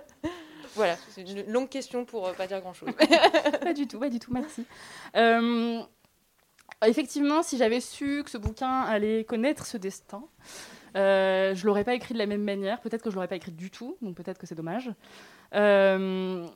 [0.75, 2.91] voilà, c'est une longue question pour pas dire grand-chose.
[3.61, 4.63] pas du tout, pas du tout, merci.
[6.85, 10.23] effectivement, si j'avais su que ce bouquin allait connaître ce destin,
[10.95, 12.81] euh, je l'aurais pas écrit de la même manière.
[12.81, 14.91] Peut-être que je l'aurais pas écrit du tout, donc peut-être que c'est dommage.
[15.53, 16.47] Euh.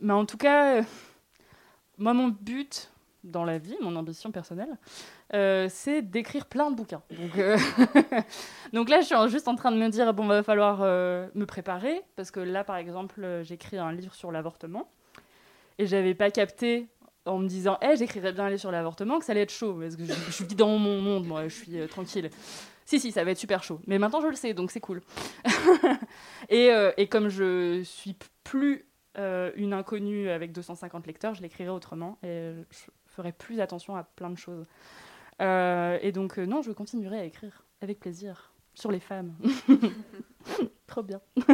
[0.00, 0.82] Mais en tout cas,
[1.96, 2.90] moi, mon but
[3.24, 4.76] dans la vie, mon ambition personnelle,
[5.32, 7.02] euh, c'est d'écrire plein de bouquins.
[7.10, 7.56] Donc, euh,
[8.72, 12.02] là, je suis juste en train de me dire, bon, va falloir euh, me préparer,
[12.16, 14.88] parce que là, par exemple, j'écris un livre sur l'avortement,
[15.78, 16.86] et j'avais pas capté
[17.24, 19.78] en me disant, hey, j'écrirais bien un livre sur l'avortement, que ça allait être chaud,
[19.80, 22.30] parce que je suis dans mon monde, moi, je suis tranquille.
[22.84, 23.80] Si, si, ça va être super chaud.
[23.86, 25.02] Mais maintenant, je le sais, donc c'est cool.
[26.48, 32.18] et, et, comme je suis plus euh, une inconnue avec 250 lecteurs, je l'écrirai autrement
[32.24, 34.66] et je ferai plus attention à plein de choses.
[35.40, 39.36] Euh, et donc, euh, non, je continuerai à écrire avec plaisir sur les femmes.
[40.88, 41.20] Trop bien.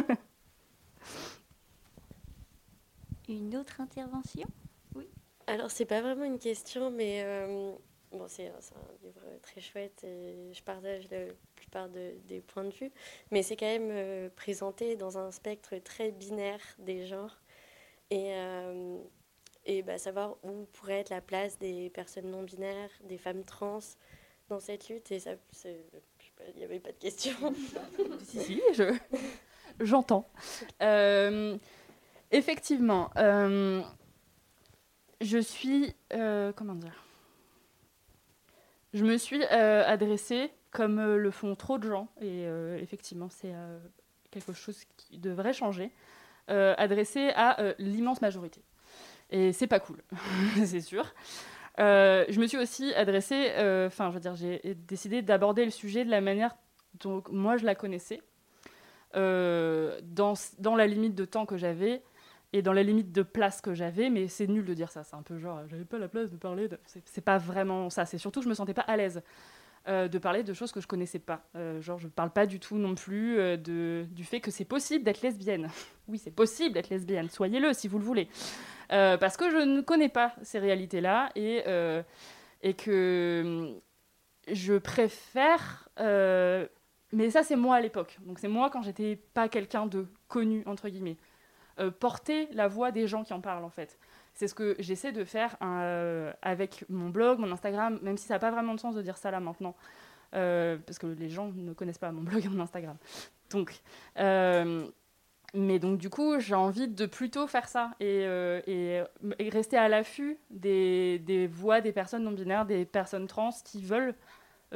[3.28, 4.48] une autre intervention?
[4.94, 5.06] Oui.
[5.46, 7.22] Alors, c'est pas vraiment une question, mais
[8.12, 12.90] bon, c'est un livre très chouette et je partage la plupart des points de vue,
[13.30, 17.40] mais c'est quand même présenté dans un spectre très binaire des genres
[18.10, 18.98] et, euh,
[19.64, 23.80] et bah, savoir où pourrait être la place des personnes non binaires, des femmes trans
[24.48, 25.10] dans cette lutte.
[25.12, 25.32] Et ça,
[25.64, 27.32] il n'y avait pas de question.
[28.24, 28.96] si, si, je,
[29.80, 30.28] j'entends.
[30.82, 31.56] Euh,
[32.32, 33.82] effectivement, euh,
[35.20, 35.94] je suis.
[36.10, 37.04] comment dire?
[38.92, 42.44] Je me suis adressée comme le font trop de gens, et
[42.80, 43.52] effectivement, c'est
[44.30, 45.92] quelque chose qui devrait changer.
[46.50, 48.60] Euh, adressé à euh, l'immense majorité.
[49.30, 49.98] Et c'est pas cool,
[50.64, 51.14] c'est sûr.
[51.78, 53.52] Euh, je me suis aussi adressée,
[53.86, 56.56] enfin, je veux dire, j'ai décidé d'aborder le sujet de la manière
[56.98, 58.20] dont moi je la connaissais,
[59.14, 62.02] dans, dans la limite de temps que j'avais
[62.52, 65.04] et dans la limite de place que j'avais, mais c'est nul de dire ça.
[65.04, 66.68] C'est un peu genre, j'avais pas la place de parler.
[66.68, 66.78] De...
[67.04, 68.06] C'est pas vraiment ça.
[68.06, 69.22] C'est surtout que je me sentais pas à l'aise.
[69.88, 71.42] Euh, de parler de choses que je connaissais pas.
[71.56, 74.66] Euh, genre, je parle pas du tout non plus euh, de, du fait que c'est
[74.66, 75.70] possible d'être lesbienne.
[76.08, 78.28] oui, c'est possible d'être lesbienne, soyez-le si vous le voulez.
[78.90, 81.64] parce que je ne connais pas ces réalités-là et,
[82.62, 83.80] et que hum,
[84.52, 85.88] je préfère.
[85.96, 88.18] mais ça, c'est moi à l'époque.
[88.26, 91.16] Donc, c'est moi quand j'étais pas quelqu'un de connu, entre guillemets.
[91.98, 93.98] Porter la voix des gens qui en parlent, en fait.
[94.34, 98.34] C'est ce que j'essaie de faire euh, avec mon blog, mon Instagram, même si ça
[98.34, 99.76] n'a pas vraiment de sens de dire ça là maintenant,
[100.34, 102.96] euh, parce que les gens ne connaissent pas mon blog et mon Instagram.
[103.50, 103.80] Donc,
[104.18, 104.86] euh,
[105.52, 108.22] mais donc du coup, j'ai envie de plutôt faire ça et,
[108.66, 109.02] et,
[109.50, 114.14] rester à l'affût des, des, voix des personnes non binaires, des personnes trans qui veulent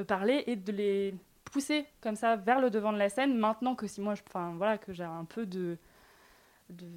[0.08, 1.14] parler et de les
[1.44, 3.38] pousser comme ça vers le devant de la scène.
[3.38, 4.22] Maintenant que si moi, je,
[4.56, 5.78] voilà, que j'ai un peu de,
[6.70, 6.88] de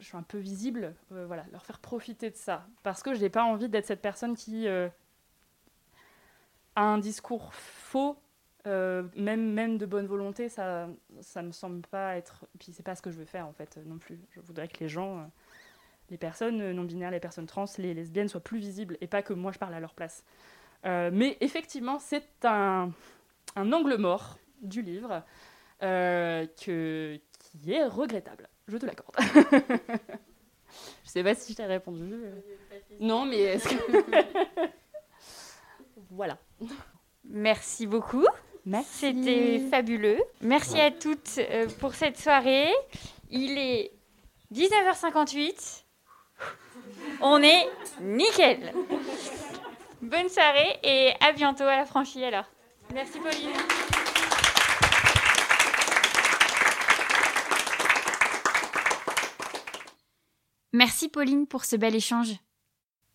[0.00, 2.66] je suis un peu visible, euh, voilà, leur faire profiter de ça.
[2.82, 4.88] Parce que je n'ai pas envie d'être cette personne qui euh,
[6.76, 8.16] a un discours faux,
[8.66, 10.88] euh, même, même de bonne volonté, ça
[11.20, 12.46] ça me semble pas être...
[12.58, 14.20] Puis c'est pas ce que je veux faire en fait non plus.
[14.30, 15.30] Je voudrais que les gens,
[16.10, 19.52] les personnes non-binaires, les personnes trans, les lesbiennes soient plus visibles et pas que moi
[19.52, 20.24] je parle à leur place.
[20.84, 22.92] mais effectivement, c'est un,
[23.56, 25.24] un, angle mort du livre
[25.80, 29.16] que, qui est regrettable je te l'accorde.
[31.04, 32.14] je sais pas si je t'ai répondu.
[33.00, 34.66] Non, mais est-ce que.
[36.10, 36.38] voilà.
[37.24, 38.26] Merci beaucoup.
[38.64, 39.14] Merci.
[39.14, 40.18] C'était fabuleux.
[40.42, 42.70] Merci à toutes euh, pour cette soirée.
[43.30, 43.92] Il est
[44.52, 45.84] 19h58.
[47.20, 47.66] On est
[48.00, 48.72] nickel.
[50.02, 52.46] Bonne soirée et à bientôt à la franchise alors.
[52.94, 53.87] Merci Pauline.
[60.74, 62.36] Merci Pauline pour ce bel échange.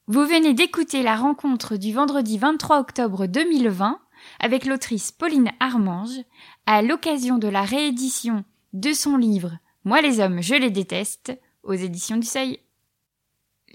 [0.07, 4.01] Vous venez d'écouter la rencontre du vendredi 23 octobre 2020
[4.39, 6.19] avec l'autrice Pauline Armange
[6.65, 8.43] à l'occasion de la réédition
[8.73, 12.59] de son livre Moi les hommes, je les déteste aux éditions du Seuil.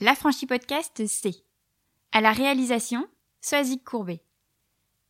[0.01, 1.45] La franchise podcast, c'est
[2.11, 3.07] à la réalisation,
[3.41, 4.25] Soazic Courbet.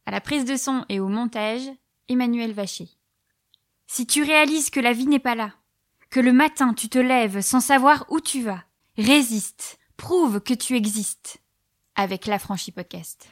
[0.04, 1.68] À la prise de son et au montage,
[2.08, 2.90] Emmanuel Vacher.
[3.86, 5.54] Si tu réalises que la vie n'est pas là,
[6.11, 8.64] que le matin tu te lèves sans savoir où tu vas,
[8.96, 11.38] résiste, prouve que tu existes.
[11.94, 13.28] Avec la franchise podcast.